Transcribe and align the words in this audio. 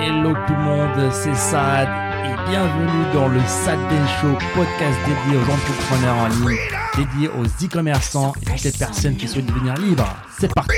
Hello 0.00 0.32
tout 0.46 0.52
le 0.54 0.62
monde, 0.62 1.12
c'est 1.12 1.34
Sad 1.34 1.88
et 2.24 2.50
bienvenue 2.50 3.04
dans 3.14 3.28
le 3.28 3.40
Sad 3.46 3.78
Ben 3.88 4.06
Show, 4.20 4.32
podcast 4.54 4.98
dédié 5.06 5.38
aux 5.38 5.50
entrepreneurs 5.50 6.16
en 6.16 6.28
ligne, 6.28 6.58
dédié 6.96 7.28
aux 7.28 7.44
e-commerçants 7.64 8.32
et 8.42 8.44
toutes 8.46 8.64
les 8.64 8.72
personnes 8.72 9.16
qui 9.16 9.26
souhaitent 9.28 9.46
devenir 9.46 9.74
libres. 9.74 10.06
C'est 10.38 10.52
parti 10.54 10.70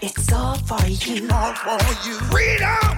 It's 0.00 0.32
all 0.32 0.54
for 0.66 0.78
you. 0.86 1.24
all 1.30 1.54
for 1.54 1.78
you. 2.06 2.14
Freedom, 2.30 2.96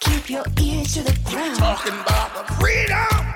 Keep 0.00 0.30
your 0.30 0.44
ear 0.60 0.82
to 0.82 1.00
the 1.02 1.30
ground. 1.30 1.56
talking 1.58 1.92
about 1.94 2.46
the 2.46 2.52
freedom. 2.54 3.26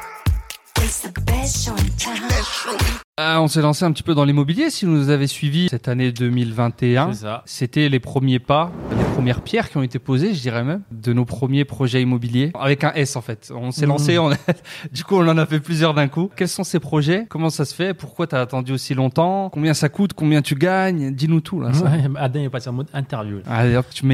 It's 0.82 1.00
the 1.00 1.12
best 1.24 1.64
show 1.64 1.72
in 1.72 1.88
town. 1.98 2.16
Show. 2.42 2.76
Ah, 3.16 3.40
on 3.40 3.48
s'est 3.48 3.62
lancé 3.62 3.84
un 3.84 3.92
petit 3.92 4.02
peu 4.02 4.14
dans 4.14 4.24
l'immobilier. 4.24 4.68
Si 4.70 4.84
vous 4.84 4.90
nous 4.92 5.08
avez 5.08 5.26
suivis 5.28 5.68
cette 5.70 5.88
année 5.88 6.12
2021, 6.12 7.12
C'est 7.12 7.20
ça. 7.22 7.42
c'était 7.46 7.88
les 7.88 8.00
premiers 8.00 8.38
pas, 8.40 8.70
premières 9.24 9.40
pierres 9.40 9.70
qui 9.70 9.78
ont 9.78 9.82
été 9.82 9.98
posées, 9.98 10.34
je 10.34 10.40
dirais 10.42 10.64
même, 10.64 10.82
de 10.92 11.14
nos 11.14 11.24
premiers 11.24 11.64
projets 11.64 12.02
immobiliers. 12.02 12.52
Avec 12.60 12.84
un 12.84 12.92
S 12.92 13.16
en 13.16 13.22
fait. 13.22 13.50
On 13.54 13.70
s'est 13.70 13.86
lancé, 13.86 14.18
mmh. 14.18 14.20
on 14.20 14.32
a... 14.32 14.36
du 14.92 15.02
coup 15.02 15.16
on 15.16 15.26
en 15.26 15.38
a 15.38 15.46
fait 15.46 15.60
plusieurs 15.60 15.94
d'un 15.94 16.08
coup. 16.08 16.30
Quels 16.36 16.48
sont 16.48 16.62
ces 16.62 16.78
projets? 16.78 17.24
Comment 17.30 17.48
ça 17.48 17.64
se 17.64 17.74
fait? 17.74 17.94
Pourquoi 17.94 18.26
tu 18.26 18.36
as 18.36 18.42
attendu 18.42 18.72
aussi 18.72 18.92
longtemps? 18.92 19.48
Combien 19.48 19.72
ça 19.72 19.88
coûte? 19.88 20.12
Combien 20.12 20.42
tu 20.42 20.56
gagnes? 20.56 21.14
Dis-nous 21.14 21.40
tout 21.40 21.58
là. 21.58 21.70
Adam 22.16 22.40
est 22.40 22.50
passé 22.50 22.68
en 22.68 22.74
mode 22.74 22.88
interview. 22.92 23.38
Ah, 23.46 23.64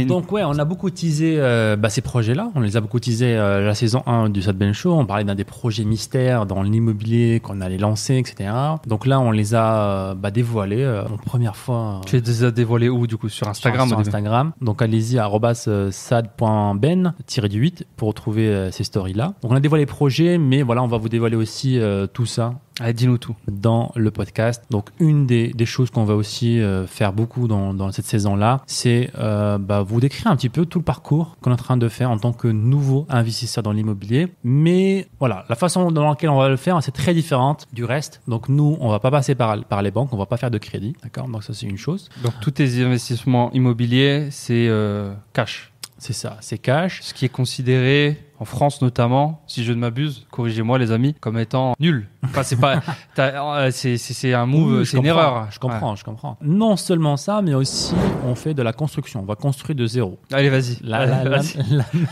Donc 0.06 0.30
ouais, 0.30 0.44
on 0.44 0.56
a 0.56 0.64
beaucoup 0.64 0.90
teasé 0.90 1.34
euh, 1.38 1.74
bah, 1.74 1.88
ces 1.88 2.02
projets-là. 2.02 2.52
On 2.54 2.60
les 2.60 2.76
a 2.76 2.80
beaucoup 2.80 3.00
teasés 3.00 3.36
euh, 3.36 3.66
la 3.66 3.74
saison 3.74 4.04
1 4.06 4.28
du 4.28 4.42
Sad 4.42 4.56
Ben 4.56 4.72
Show. 4.72 4.92
On 4.92 5.06
parlait 5.06 5.24
d'un 5.24 5.34
des 5.34 5.42
projets 5.42 5.84
mystères 5.84 6.46
dans 6.46 6.62
l'immobilier 6.62 7.40
qu'on 7.40 7.60
allait 7.60 7.78
lancer, 7.78 8.16
etc. 8.16 8.52
Donc 8.86 9.06
là, 9.06 9.18
on 9.18 9.32
les 9.32 9.56
a 9.56 9.74
euh, 9.74 10.14
bah, 10.14 10.30
dévoilés. 10.30 10.86
en 11.10 11.16
première 11.16 11.56
fois. 11.56 12.00
Tu 12.06 12.20
les 12.20 12.44
as 12.44 12.52
dévoilés 12.52 12.88
où 12.88 13.08
du 13.08 13.16
coup? 13.16 13.28
Sur 13.28 13.48
Instagram 13.48 13.88
Sur, 13.88 13.96
sur 13.96 14.06
Instagram. 14.06 14.52
Donc 14.60 14.82
allez 14.82 14.99
allez-y@sad.ben-8 15.00 17.82
euh, 17.82 17.84
pour 17.96 18.08
retrouver 18.08 18.48
euh, 18.48 18.70
ces 18.70 18.84
stories 18.84 19.14
là. 19.14 19.34
Donc 19.42 19.52
on 19.52 19.56
a 19.56 19.60
dévoilé 19.60 19.82
les 19.82 19.86
projets, 19.86 20.38
mais 20.38 20.62
voilà, 20.62 20.82
on 20.82 20.86
va 20.86 20.98
vous 20.98 21.08
dévoiler 21.08 21.36
aussi 21.36 21.78
euh, 21.78 22.06
tout 22.06 22.26
ça 22.26 22.54
Allez, 22.80 22.94
dis-nous 22.94 23.18
tout. 23.18 23.36
dans 23.46 23.92
le 23.94 24.10
podcast. 24.10 24.64
Donc 24.70 24.88
une 24.98 25.26
des, 25.26 25.48
des 25.48 25.66
choses 25.66 25.90
qu'on 25.90 26.04
va 26.04 26.14
aussi 26.14 26.60
euh, 26.60 26.86
faire 26.86 27.12
beaucoup 27.12 27.46
dans, 27.46 27.74
dans 27.74 27.92
cette 27.92 28.06
saison-là, 28.06 28.62
c'est 28.66 29.10
euh, 29.18 29.58
bah, 29.58 29.82
vous 29.82 30.00
décrire 30.00 30.28
un 30.28 30.36
petit 30.36 30.48
peu 30.48 30.64
tout 30.64 30.78
le 30.78 30.84
parcours 30.84 31.36
qu'on 31.42 31.50
est 31.50 31.54
en 31.54 31.58
train 31.58 31.76
de 31.76 31.88
faire 31.88 32.10
en 32.10 32.18
tant 32.18 32.32
que 32.32 32.48
nouveau 32.48 33.04
investisseur 33.10 33.62
dans 33.62 33.72
l'immobilier. 33.72 34.28
Mais 34.44 35.08
voilà, 35.18 35.44
la 35.50 35.56
façon 35.56 35.90
dans 35.90 36.08
laquelle 36.08 36.30
on 36.30 36.38
va 36.38 36.48
le 36.48 36.56
faire, 36.56 36.82
c'est 36.82 36.90
très 36.90 37.12
différente 37.12 37.66
du 37.72 37.84
reste. 37.84 38.22
Donc 38.26 38.48
nous, 38.48 38.78
on 38.80 38.88
va 38.88 38.98
pas 38.98 39.10
passer 39.10 39.34
par, 39.34 39.62
par 39.64 39.82
les 39.82 39.90
banques, 39.90 40.12
on 40.12 40.16
va 40.16 40.26
pas 40.26 40.38
faire 40.38 40.50
de 40.50 40.58
crédit, 40.58 40.96
d'accord? 41.02 41.28
Donc 41.28 41.44
ça 41.44 41.52
c'est 41.52 41.66
une 41.66 41.76
chose. 41.76 42.08
Donc 42.22 42.32
tous 42.40 42.52
tes 42.52 42.82
investissements 42.82 43.52
immobiliers, 43.52 44.28
c'est 44.30 44.68
euh, 44.68 45.12
cash. 45.34 45.70
C'est 45.98 46.14
ça, 46.14 46.38
c'est 46.40 46.56
cash. 46.56 47.02
Ce 47.02 47.12
qui 47.12 47.26
est 47.26 47.28
considéré 47.28 48.18
en 48.40 48.46
France 48.46 48.80
notamment, 48.80 49.42
si 49.46 49.64
je 49.64 49.72
ne 49.72 49.78
m'abuse, 49.78 50.26
corrigez-moi 50.30 50.78
les 50.78 50.92
amis, 50.92 51.14
comme 51.20 51.38
étant 51.38 51.74
nul. 51.78 52.08
Enfin 52.24 52.42
c'est 52.42 52.56
pas, 52.58 52.80
euh, 53.18 53.70
c'est 53.70 54.32
un 54.32 54.46
move, 54.46 54.78
Oui, 54.78 54.86
c'est 54.86 54.96
une 54.96 55.04
erreur. 55.04 55.48
Je 55.50 55.58
comprends, 55.58 55.94
je 55.94 56.04
comprends. 56.04 56.38
Non 56.40 56.76
seulement 56.76 57.18
ça, 57.18 57.42
mais 57.42 57.52
aussi 57.52 57.94
on 58.26 58.34
fait 58.34 58.54
de 58.54 58.62
la 58.62 58.72
construction. 58.72 59.20
On 59.20 59.26
va 59.26 59.36
construire 59.36 59.76
de 59.76 59.86
zéro. 59.86 60.18
Allez 60.32 60.48
vas-y. 60.48 60.78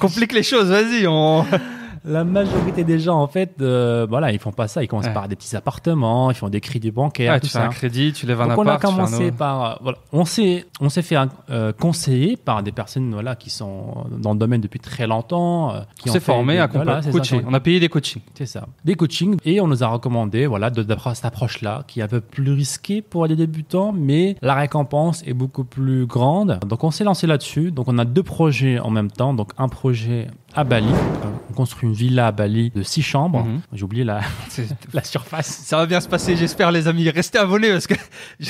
Complique 0.00 0.32
les 0.32 0.42
choses, 0.42 0.68
vas-y. 0.68 1.06
On... 1.06 1.46
la 2.04 2.24
majorité 2.24 2.84
des 2.84 2.98
gens, 2.98 3.20
en 3.20 3.26
fait, 3.28 3.54
euh, 3.60 4.06
voilà, 4.08 4.32
ils 4.32 4.38
font 4.38 4.52
pas 4.52 4.68
ça. 4.68 4.82
Ils 4.82 4.88
commencent 4.88 5.06
Ouais. 5.06 5.12
par 5.14 5.28
des 5.28 5.36
petits 5.36 5.54
appartements, 5.56 6.30
ils 6.30 6.34
font 6.36 6.48
des 6.48 6.60
crédits 6.60 6.90
bancaires, 6.90 7.32
Ouais, 7.34 7.40
tout 7.40 7.46
tu 7.46 7.52
fais 7.52 7.58
ça. 7.58 7.64
un 7.66 7.68
crédit, 7.70 8.12
tu 8.12 8.26
lèves 8.26 8.40
un 8.40 8.48
Donc 8.48 8.58
on 8.58 8.66
a 8.66 8.78
fais 8.78 8.86
commencé 8.86 9.32
par, 9.32 9.64
euh, 9.64 9.74
voilà, 9.82 9.98
on 10.12 10.24
s'est, 10.24 10.66
on 10.80 10.88
s'est 10.88 11.02
fait 11.02 11.16
euh, 11.50 11.72
conseiller 11.72 12.36
par 12.36 12.62
des 12.62 12.72
personnes, 12.72 13.12
voilà, 13.12 13.36
qui 13.36 13.50
sont 13.50 14.04
dans 14.18 14.32
le 14.32 14.38
domaine 14.38 14.60
depuis 14.60 14.80
très 14.80 15.06
longtemps, 15.06 15.72
qui 15.98 16.10
On 16.10 16.12
s'est 16.12 16.20
formé 16.20 16.58
à 16.58 16.66
voilà, 16.66 17.00
coacher. 17.02 17.42
On 17.46 17.54
a 17.54 17.60
payé 17.60 17.80
des 17.80 17.88
coachings. 17.88 18.22
c'est 18.34 18.46
ça. 18.46 18.66
Des 18.84 18.94
coachings. 18.94 19.36
Et 19.44 19.60
on 19.60 19.66
nous 19.68 19.82
a 19.82 19.86
recommandé, 19.88 20.46
voilà, 20.46 20.70
de- 20.70 20.84
cette 21.14 21.24
approche-là, 21.24 21.84
qui 21.86 22.00
est 22.00 22.02
un 22.02 22.08
peu 22.08 22.20
plus 22.20 22.52
risquée 22.52 23.02
pour 23.02 23.26
les 23.26 23.36
débutants, 23.36 23.92
mais 23.92 24.36
la 24.42 24.54
récompense 24.54 25.22
est 25.26 25.32
beaucoup 25.32 25.64
plus 25.64 26.06
grande. 26.06 26.58
Donc 26.66 26.84
on 26.84 26.90
s'est 26.90 27.04
lancé 27.04 27.26
là-dessus. 27.26 27.70
Donc 27.70 27.86
on 27.88 27.98
a 27.98 28.04
deux 28.04 28.22
projets 28.22 28.78
en 28.78 28.90
même 28.90 29.10
temps. 29.10 29.32
Donc 29.34 29.52
un 29.58 29.68
projet 29.68 30.26
à 30.58 30.64
Bali. 30.64 30.88
Euh, 30.90 31.28
On 31.50 31.52
construit 31.52 31.88
une 31.88 31.94
villa 31.94 32.26
à 32.26 32.32
Bali 32.32 32.70
de 32.74 32.82
six 32.82 33.02
chambres. 33.02 33.44
Mhm. 33.44 33.60
J'ai 33.72 33.84
oublié 33.84 34.02
la, 34.02 34.20
la 34.92 35.04
surface. 35.04 35.46
Ça 35.46 35.76
va 35.76 35.86
bien 35.86 36.00
se 36.00 36.08
passer, 36.08 36.36
j'espère 36.36 36.72
les 36.72 36.88
amis. 36.88 37.08
Restez 37.10 37.38
abonnés 37.38 37.70
parce 37.70 37.86
que 37.86 37.94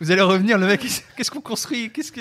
vous 0.00 0.10
allez 0.10 0.20
revenir. 0.22 0.58
Le 0.58 0.66
mec, 0.66 0.80
qu'est-ce 1.16 1.30
qu'on 1.30 1.40
construit 1.40 1.90
Qu'est-ce 1.90 2.12
que 2.12 2.20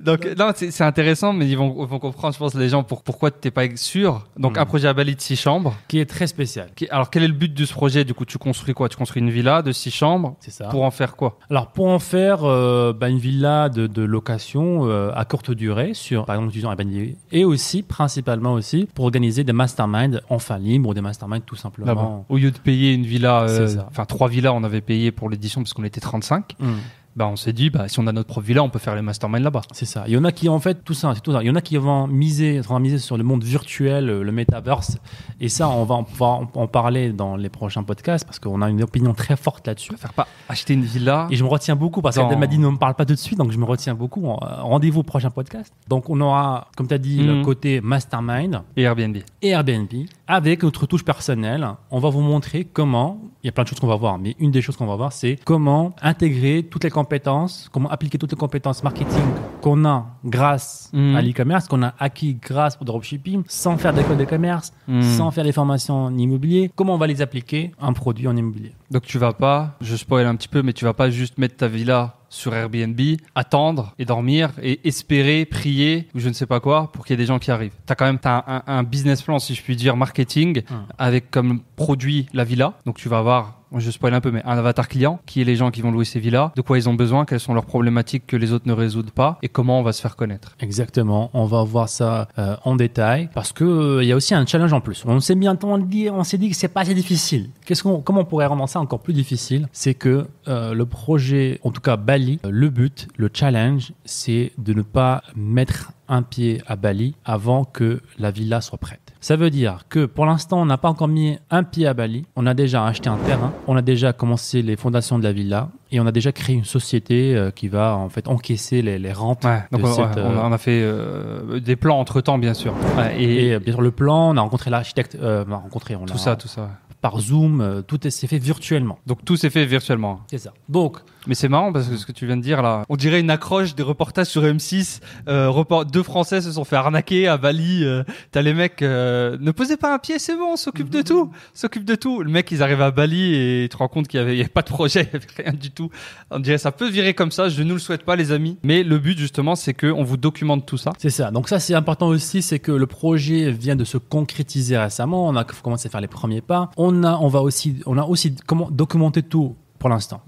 donc 0.00 0.26
non, 0.38 0.52
c'est 0.54 0.70
c'est 0.70 0.84
intéressant, 0.84 1.32
mais 1.32 1.48
ils 1.48 1.56
vont, 1.56 1.74
ils 1.82 1.88
vont 1.88 1.98
comprendre, 1.98 2.34
je 2.34 2.38
pense, 2.38 2.54
les 2.54 2.68
gens 2.68 2.82
pour 2.82 3.02
pourquoi 3.02 3.30
t'es 3.30 3.50
pas 3.50 3.64
sûr. 3.74 4.26
Donc 4.36 4.52
Mhm. 4.56 4.62
un 4.62 4.66
projet 4.66 4.86
à 4.88 4.92
Bali 4.92 5.16
de 5.16 5.20
six 5.20 5.34
chambres. 5.36 5.74
Qui 5.88 5.98
est 5.98 6.04
très 6.04 6.26
spécial. 6.26 6.68
Qui- 6.76 6.88
Alors 6.90 7.08
quel 7.10 7.22
est 7.22 7.28
le 7.28 7.32
but 7.34 7.52
de 7.52 7.64
ce 7.64 7.72
projet? 7.72 8.04
Du 8.04 8.12
coup, 8.14 8.24
tu 8.26 8.36
construis 8.38 8.74
quoi? 8.74 8.88
Tu 8.90 8.96
construis 8.98 9.22
une 9.22 9.30
villa 9.30 9.62
de 9.62 9.72
six 9.72 9.90
chambres 9.90 10.36
C'est 10.40 10.50
ça. 10.50 10.68
pour 10.68 10.84
en 10.84 10.90
faire 10.90 11.16
quoi? 11.16 11.38
Alors 11.48 11.68
pour 11.72 11.86
en 11.88 11.98
faire 11.98 12.44
euh, 12.44 12.92
bah, 12.92 13.08
une 13.08 13.18
villa 13.18 13.70
de, 13.70 13.86
de 13.86 14.02
location 14.02 14.86
euh, 14.88 15.10
à 15.14 15.24
courte 15.24 15.50
durée 15.50 15.94
sur 15.94 16.26
par 16.26 16.34
exemple 16.36 16.50
utilisant 16.50 16.70
Airbnb 16.70 17.14
et 17.32 17.44
aussi 17.44 17.82
principalement 17.82 18.52
aussi 18.52 18.86
pour 18.94 19.06
organiser 19.06 19.42
des 19.42 19.54
masterminds 19.54 20.20
enfin 20.28 20.58
libres 20.58 20.90
ou 20.90 20.94
des 20.94 21.00
masterminds 21.00 21.40
tout 21.44 21.56
simplement. 21.56 21.86
Là-bas. 21.86 22.24
Au 22.28 22.36
lieu 22.36 22.50
de 22.50 22.58
payer 22.58 22.92
une 22.92 23.04
villa, 23.06 23.42
euh, 23.42 23.66
C'est 23.66 23.76
ça. 23.76 23.86
enfin 23.90 24.04
trois 24.04 24.28
villas, 24.28 24.52
on 24.54 24.64
avait 24.64 24.82
payé 24.82 25.10
pour 25.12 25.30
l'édition 25.30 25.62
parce 25.62 25.72
qu'on 25.72 25.84
était 25.84 26.00
35. 26.00 26.49
Hmm. 26.58 26.74
Bah 27.16 27.26
on 27.26 27.34
s'est 27.34 27.52
dit, 27.52 27.70
bah 27.70 27.88
si 27.88 27.98
on 27.98 28.06
a 28.06 28.12
notre 28.12 28.28
propre 28.28 28.46
villa, 28.46 28.62
on 28.62 28.68
peut 28.70 28.78
faire 28.78 28.94
les 28.94 29.02
masterminds 29.02 29.42
là-bas. 29.42 29.62
C'est 29.72 29.84
ça. 29.84 30.04
Il 30.06 30.12
y 30.12 30.16
en 30.16 30.24
a 30.24 30.30
qui 30.30 30.48
en 30.48 30.60
fait 30.60 30.84
tout 30.84 30.94
ça, 30.94 31.12
c'est 31.12 31.20
tout 31.20 31.32
ça. 31.32 31.42
Il 31.42 31.48
y 31.48 31.50
en 31.50 31.56
a 31.56 31.60
qui 31.60 31.76
vont 31.76 32.06
miser, 32.06 32.60
vont 32.60 32.78
miser 32.78 32.98
sur 32.98 33.16
le 33.18 33.24
monde 33.24 33.42
virtuel, 33.42 34.08
euh, 34.08 34.22
le 34.22 34.30
metaverse. 34.30 34.96
Et 35.40 35.48
ça, 35.48 35.68
on 35.68 35.82
va 35.84 35.96
en, 35.96 36.04
pouvoir 36.04 36.42
en- 36.54 36.68
parler 36.68 37.12
dans 37.12 37.34
les 37.34 37.48
prochains 37.48 37.82
podcasts 37.82 38.24
parce 38.24 38.38
qu'on 38.38 38.62
a 38.62 38.70
une 38.70 38.80
opinion 38.84 39.12
très 39.12 39.34
forte 39.36 39.66
là-dessus. 39.66 39.96
Faire 39.96 40.12
pas 40.12 40.28
acheter 40.48 40.74
une 40.74 40.84
villa. 40.84 41.26
Et 41.32 41.36
je 41.36 41.42
me 41.42 41.48
retiens 41.48 41.74
beaucoup 41.74 42.00
parce 42.00 42.14
qu'elle 42.16 42.38
m'a 42.38 42.46
dit 42.46 42.58
ne 42.58 42.68
me 42.68 42.78
parle 42.78 42.94
pas 42.94 43.04
tout 43.04 43.14
de 43.14 43.18
suite, 43.18 43.38
donc 43.38 43.50
je 43.50 43.58
me 43.58 43.64
retiens 43.64 43.94
beaucoup. 43.96 44.24
Euh, 44.30 44.36
Rendez-vous 44.62 45.00
au 45.00 45.02
prochain 45.02 45.30
podcast. 45.30 45.74
Donc 45.88 46.08
on 46.10 46.20
aura, 46.20 46.68
comme 46.76 46.86
tu 46.86 46.94
as 46.94 46.98
dit, 46.98 47.20
le 47.24 47.42
côté 47.42 47.80
mastermind 47.80 48.62
et 48.76 48.82
Airbnb. 48.82 49.16
et 49.42 49.48
Airbnb 49.48 49.88
avec 50.28 50.62
notre 50.62 50.86
touche 50.86 51.04
personnelle. 51.04 51.66
On 51.90 51.98
va 51.98 52.08
vous 52.08 52.20
montrer 52.20 52.64
comment, 52.64 53.20
il 53.42 53.46
y 53.46 53.48
a 53.48 53.52
plein 53.52 53.64
de 53.64 53.68
choses 53.68 53.80
qu'on 53.80 53.86
va 53.86 53.96
voir, 53.96 54.18
mais 54.18 54.36
une 54.38 54.50
des 54.50 54.60
choses 54.62 54.76
qu'on 54.76 54.86
va 54.86 54.96
voir, 54.96 55.12
c'est 55.12 55.38
comment 55.44 55.94
intégrer 56.02 56.62
toutes 56.70 56.84
les 56.84 56.90
compétences, 56.90 57.68
comment 57.72 57.88
appliquer 57.90 58.18
toutes 58.18 58.32
les 58.32 58.36
compétences 58.36 58.82
marketing 58.82 59.22
qu'on 59.62 59.84
a 59.84 60.06
grâce 60.24 60.90
Mhm. 60.92 61.16
à 61.16 61.22
l'e-commerce, 61.22 61.66
qu'on 61.68 61.82
a 61.82 61.94
acquis 61.98 62.34
grâce 62.40 62.76
au 62.80 62.84
dropshipping, 62.84 63.42
sans 63.48 63.76
faire 63.78 63.92
d'école 63.94 64.16
de 64.18 64.24
commerce, 64.24 64.72
Mhm. 64.88 65.02
sans 65.02 65.30
faire 65.30 65.44
des 65.44 65.52
formations 65.52 66.04
en 66.06 66.16
immobilier. 66.18 66.70
Comment 66.74 66.94
on 66.94 66.98
va 66.98 67.06
les 67.06 67.22
appliquer 67.22 67.72
à 67.80 67.86
un 67.86 67.92
produit 67.92 68.28
en 68.28 68.36
immobilier? 68.36 68.72
Donc 68.90 69.02
tu 69.02 69.18
vas 69.18 69.32
pas, 69.32 69.76
je 69.80 69.96
spoil 69.96 70.26
un 70.26 70.36
petit 70.36 70.48
peu, 70.48 70.62
mais 70.62 70.72
tu 70.72 70.84
vas 70.84 70.94
pas 70.94 71.10
juste 71.10 71.38
mettre 71.38 71.56
ta 71.56 71.68
villa 71.68 72.16
sur 72.30 72.54
Airbnb, 72.54 72.98
attendre 73.34 73.92
et 73.98 74.06
dormir 74.06 74.52
et 74.62 74.80
espérer, 74.88 75.44
prier 75.44 76.08
ou 76.14 76.20
je 76.20 76.28
ne 76.28 76.32
sais 76.32 76.46
pas 76.46 76.60
quoi 76.60 76.90
pour 76.92 77.04
qu'il 77.04 77.12
y 77.12 77.18
ait 77.20 77.22
des 77.22 77.26
gens 77.26 77.38
qui 77.38 77.50
arrivent. 77.50 77.74
Tu 77.86 77.92
as 77.92 77.96
quand 77.96 78.06
même 78.06 78.18
t'as 78.20 78.42
un, 78.46 78.62
un 78.66 78.82
business 78.84 79.20
plan, 79.20 79.38
si 79.38 79.54
je 79.54 79.62
puis 79.62 79.76
dire, 79.76 79.96
marketing 79.96 80.62
Hum. 80.70 80.86
avec 80.98 81.30
comme 81.30 81.60
produit 81.76 82.26
la 82.32 82.44
villa. 82.44 82.74
Donc 82.86 82.96
tu 82.98 83.08
vas 83.08 83.18
avoir, 83.18 83.59
je 83.76 83.90
spoil 83.90 84.14
un 84.14 84.20
peu, 84.20 84.30
mais 84.30 84.42
un 84.44 84.58
avatar 84.58 84.88
client 84.88 85.20
qui 85.26 85.40
est 85.40 85.44
les 85.44 85.56
gens 85.56 85.70
qui 85.70 85.82
vont 85.82 85.90
louer 85.90 86.04
ces 86.04 86.20
villas, 86.20 86.52
de 86.56 86.62
quoi 86.62 86.78
ils 86.78 86.88
ont 86.88 86.94
besoin, 86.94 87.24
quelles 87.24 87.40
sont 87.40 87.54
leurs 87.54 87.66
problématiques 87.66 88.26
que 88.26 88.36
les 88.36 88.52
autres 88.52 88.66
ne 88.66 88.72
résoudent 88.72 89.10
pas 89.10 89.38
et 89.42 89.48
comment 89.48 89.78
on 89.78 89.82
va 89.82 89.92
se 89.92 90.00
faire 90.00 90.16
connaître. 90.16 90.56
Exactement, 90.60 91.30
on 91.34 91.44
va 91.44 91.62
voir 91.62 91.88
ça 91.88 92.28
euh, 92.38 92.56
en 92.64 92.76
détail 92.76 93.28
parce 93.34 93.52
que 93.52 93.64
euh, 93.64 94.02
il 94.02 94.08
y 94.08 94.12
a 94.12 94.16
aussi 94.16 94.34
un 94.34 94.46
challenge 94.46 94.72
en 94.72 94.80
plus. 94.80 95.04
On 95.06 95.20
s'est 95.20 95.34
bien 95.34 95.52
entendu, 95.52 96.10
on 96.10 96.24
s'est 96.24 96.38
dit 96.38 96.50
que 96.50 96.56
c'est 96.56 96.68
pas 96.68 96.80
assez 96.80 96.94
difficile. 96.94 97.50
Qu'est-ce 97.64 97.82
qu'on, 97.82 98.00
comment 98.00 98.20
on 98.20 98.24
pourrait 98.24 98.46
rendre 98.46 98.68
ça 98.68 98.80
encore 98.80 99.00
plus 99.00 99.14
difficile? 99.14 99.68
C'est 99.72 99.94
que 99.94 100.26
euh, 100.48 100.74
le 100.74 100.86
projet, 100.86 101.60
en 101.62 101.70
tout 101.70 101.80
cas 101.80 101.96
Bali, 101.96 102.40
euh, 102.44 102.50
le 102.50 102.70
but, 102.70 103.08
le 103.16 103.30
challenge, 103.32 103.92
c'est 104.04 104.52
de 104.58 104.72
ne 104.72 104.82
pas 104.82 105.22
mettre 105.36 105.92
un 106.08 106.22
pied 106.22 106.60
à 106.66 106.76
Bali 106.76 107.14
avant 107.24 107.64
que 107.64 108.00
la 108.18 108.30
villa 108.30 108.60
soit 108.60 108.78
prête. 108.78 109.09
Ça 109.22 109.36
veut 109.36 109.50
dire 109.50 109.84
que 109.90 110.06
pour 110.06 110.24
l'instant, 110.24 110.60
on 110.62 110.64
n'a 110.66 110.78
pas 110.78 110.88
encore 110.88 111.06
mis 111.08 111.38
un 111.50 111.62
pied 111.62 111.86
à 111.86 111.92
Bali. 111.92 112.24
On 112.36 112.46
a 112.46 112.54
déjà 112.54 112.86
acheté 112.86 113.10
un 113.10 113.18
terrain, 113.18 113.52
on 113.66 113.76
a 113.76 113.82
déjà 113.82 114.14
commencé 114.14 114.62
les 114.62 114.76
fondations 114.76 115.18
de 115.18 115.24
la 115.24 115.32
villa 115.32 115.68
et 115.92 116.00
on 116.00 116.06
a 116.06 116.12
déjà 116.12 116.32
créé 116.32 116.56
une 116.56 116.64
société 116.64 117.36
euh, 117.36 117.50
qui 117.50 117.68
va 117.68 117.96
en 117.96 118.08
fait 118.08 118.28
encaisser 118.28 118.80
les, 118.80 118.98
les 118.98 119.12
rentes 119.12 119.44
Ouais, 119.44 119.62
donc 119.72 119.82
de 119.82 119.86
on, 119.86 119.92
cette, 119.92 120.16
ouais, 120.16 120.22
on 120.24 120.38
a, 120.38 120.42
on 120.48 120.52
a 120.52 120.58
fait 120.58 120.80
euh, 120.82 121.60
des 121.60 121.76
plans 121.76 121.98
entre 122.00 122.22
temps, 122.22 122.38
bien 122.38 122.54
sûr. 122.54 122.72
Ouais, 122.96 123.22
et, 123.22 123.48
et, 123.48 123.54
euh, 123.54 123.58
bien 123.58 123.74
sûr 123.74 123.82
le 123.82 123.90
plan, 123.90 124.30
on 124.30 124.36
a 124.38 124.40
rencontré 124.40 124.70
l'architecte, 124.70 125.16
euh, 125.20 125.44
on 125.46 125.52
a 125.52 125.56
rencontré, 125.56 125.96
on 125.96 126.06
tout 126.06 126.14
l'a- 126.14 126.18
ça, 126.18 126.36
tout 126.36 126.48
ça. 126.48 126.70
Par 127.00 127.18
Zoom, 127.20 127.60
euh, 127.60 127.82
tout 127.82 128.06
est- 128.06 128.10
s'est 128.10 128.26
fait 128.26 128.38
virtuellement. 128.38 128.98
Donc 129.06 129.24
tout 129.24 129.36
s'est 129.36 129.50
fait 129.50 129.64
virtuellement. 129.64 130.20
C'est 130.30 130.38
ça. 130.38 130.52
Donc, 130.68 130.98
Mais 131.26 131.34
c'est 131.34 131.48
marrant 131.50 131.70
parce 131.70 131.86
que 131.86 131.96
ce 131.98 132.06
que 132.06 132.12
tu 132.12 132.24
viens 132.26 132.38
de 132.38 132.42
dire 132.42 132.62
là, 132.62 132.84
on 132.88 132.96
dirait 132.96 133.20
une 133.20 133.28
accroche 133.30 133.74
des 133.74 133.82
reportages 133.82 134.28
sur 134.28 134.42
M6. 134.42 135.00
Euh, 135.28 135.50
report- 135.50 135.84
deux 135.84 136.02
Français 136.02 136.40
se 136.40 136.50
sont 136.52 136.64
fait 136.64 136.76
arnaquer 136.76 137.28
à 137.28 137.36
Bali. 137.36 137.84
euh, 137.84 138.02
T'as 138.32 138.40
les 138.40 138.54
mecs, 138.54 138.80
euh, 138.80 139.36
ne 139.38 139.50
posez 139.50 139.76
pas 139.76 139.94
un 139.94 139.98
pied, 139.98 140.18
c'est 140.18 140.34
bon, 140.34 140.52
on 140.52 140.56
s'occupe 140.56 140.88
de 140.88 141.02
tout, 141.02 141.30
s'occupe 141.52 141.84
de 141.84 141.94
tout. 141.94 142.22
Le 142.22 142.30
mec, 142.30 142.50
ils 142.50 142.62
arrivent 142.62 142.80
à 142.80 142.90
Bali 142.90 143.34
et 143.34 143.64
tu 143.64 143.68
te 143.68 143.76
rends 143.76 143.88
compte 143.88 144.08
qu'il 144.08 144.18
y 144.18 144.22
avait, 144.22 144.34
il 144.34 144.38
y 144.38 144.40
avait 144.40 144.48
pas 144.48 144.62
de 144.62 144.68
projet, 144.70 145.02
il 145.12 145.12
y 145.12 145.16
avait 145.16 145.50
rien 145.50 145.52
du 145.52 145.70
tout. 145.70 145.90
On 146.30 146.38
dirait 146.38 146.56
ça 146.56 146.72
peut 146.72 146.88
virer 146.88 147.12
comme 147.12 147.30
ça. 147.32 147.50
Je 147.50 147.62
ne 147.62 147.72
le 147.74 147.78
souhaite 147.78 148.04
pas, 148.04 148.16
les 148.16 148.32
amis. 148.32 148.56
Mais 148.62 148.82
le 148.82 148.98
but 148.98 149.18
justement, 149.18 149.56
c'est 149.56 149.74
que 149.74 149.88
on 149.88 150.02
vous 150.04 150.16
documente 150.16 150.64
tout 150.64 150.78
ça. 150.78 150.92
C'est 150.98 151.10
ça. 151.10 151.30
Donc 151.30 151.50
ça, 151.50 151.58
c'est 151.60 151.74
important 151.74 152.08
aussi, 152.08 152.40
c'est 152.40 152.60
que 152.60 152.72
le 152.72 152.86
projet 152.86 153.50
vient 153.50 153.76
de 153.76 153.84
se 153.84 153.98
concrétiser 153.98 154.78
récemment. 154.78 155.28
On 155.28 155.36
a 155.36 155.44
commencé 155.44 155.86
à 155.88 155.90
faire 155.90 156.00
les 156.00 156.08
premiers 156.08 156.40
pas. 156.40 156.70
On 156.78 156.89
a, 157.04 157.18
on 157.20 157.28
va 157.28 157.40
aussi, 157.40 157.80
on 157.86 157.98
a 157.98 158.04
aussi 158.04 158.34
comment 158.46 158.70
documenter 158.70 159.22
tout 159.22 159.56
pour 159.80 159.88
l'instant. 159.88 160.20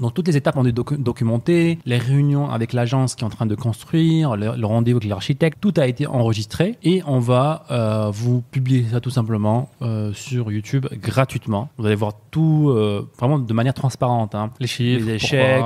Donc 0.00 0.14
toutes 0.14 0.28
les 0.28 0.36
étapes 0.38 0.56
ont 0.56 0.64
été 0.64 0.72
docu- 0.80 0.96
documentées, 0.96 1.78
les 1.84 1.98
réunions 1.98 2.48
avec 2.48 2.72
l'agence 2.72 3.14
qui 3.14 3.22
est 3.24 3.26
en 3.26 3.30
train 3.30 3.44
de 3.44 3.54
construire, 3.54 4.36
le, 4.36 4.56
le 4.56 4.66
rendez-vous 4.66 4.96
avec 4.98 5.08
l'architecte, 5.10 5.58
tout 5.60 5.74
a 5.76 5.86
été 5.86 6.06
enregistré 6.06 6.78
et 6.82 7.02
on 7.06 7.18
va 7.18 7.64
euh, 7.70 8.10
vous 8.10 8.42
publier 8.50 8.84
ça 8.90 9.00
tout 9.00 9.10
simplement 9.10 9.68
euh, 9.82 10.12
sur 10.14 10.50
YouTube 10.50 10.86
gratuitement. 10.92 11.68
Vous 11.76 11.84
allez 11.86 11.94
voir 11.96 12.12
tout 12.30 12.70
euh, 12.70 13.06
vraiment 13.18 13.38
de 13.38 13.52
manière 13.52 13.74
transparente. 13.74 14.34
hein. 14.34 14.50
Les 14.60 14.66
chiffres, 14.68 15.04
les 15.06 15.14
échecs, 15.14 15.64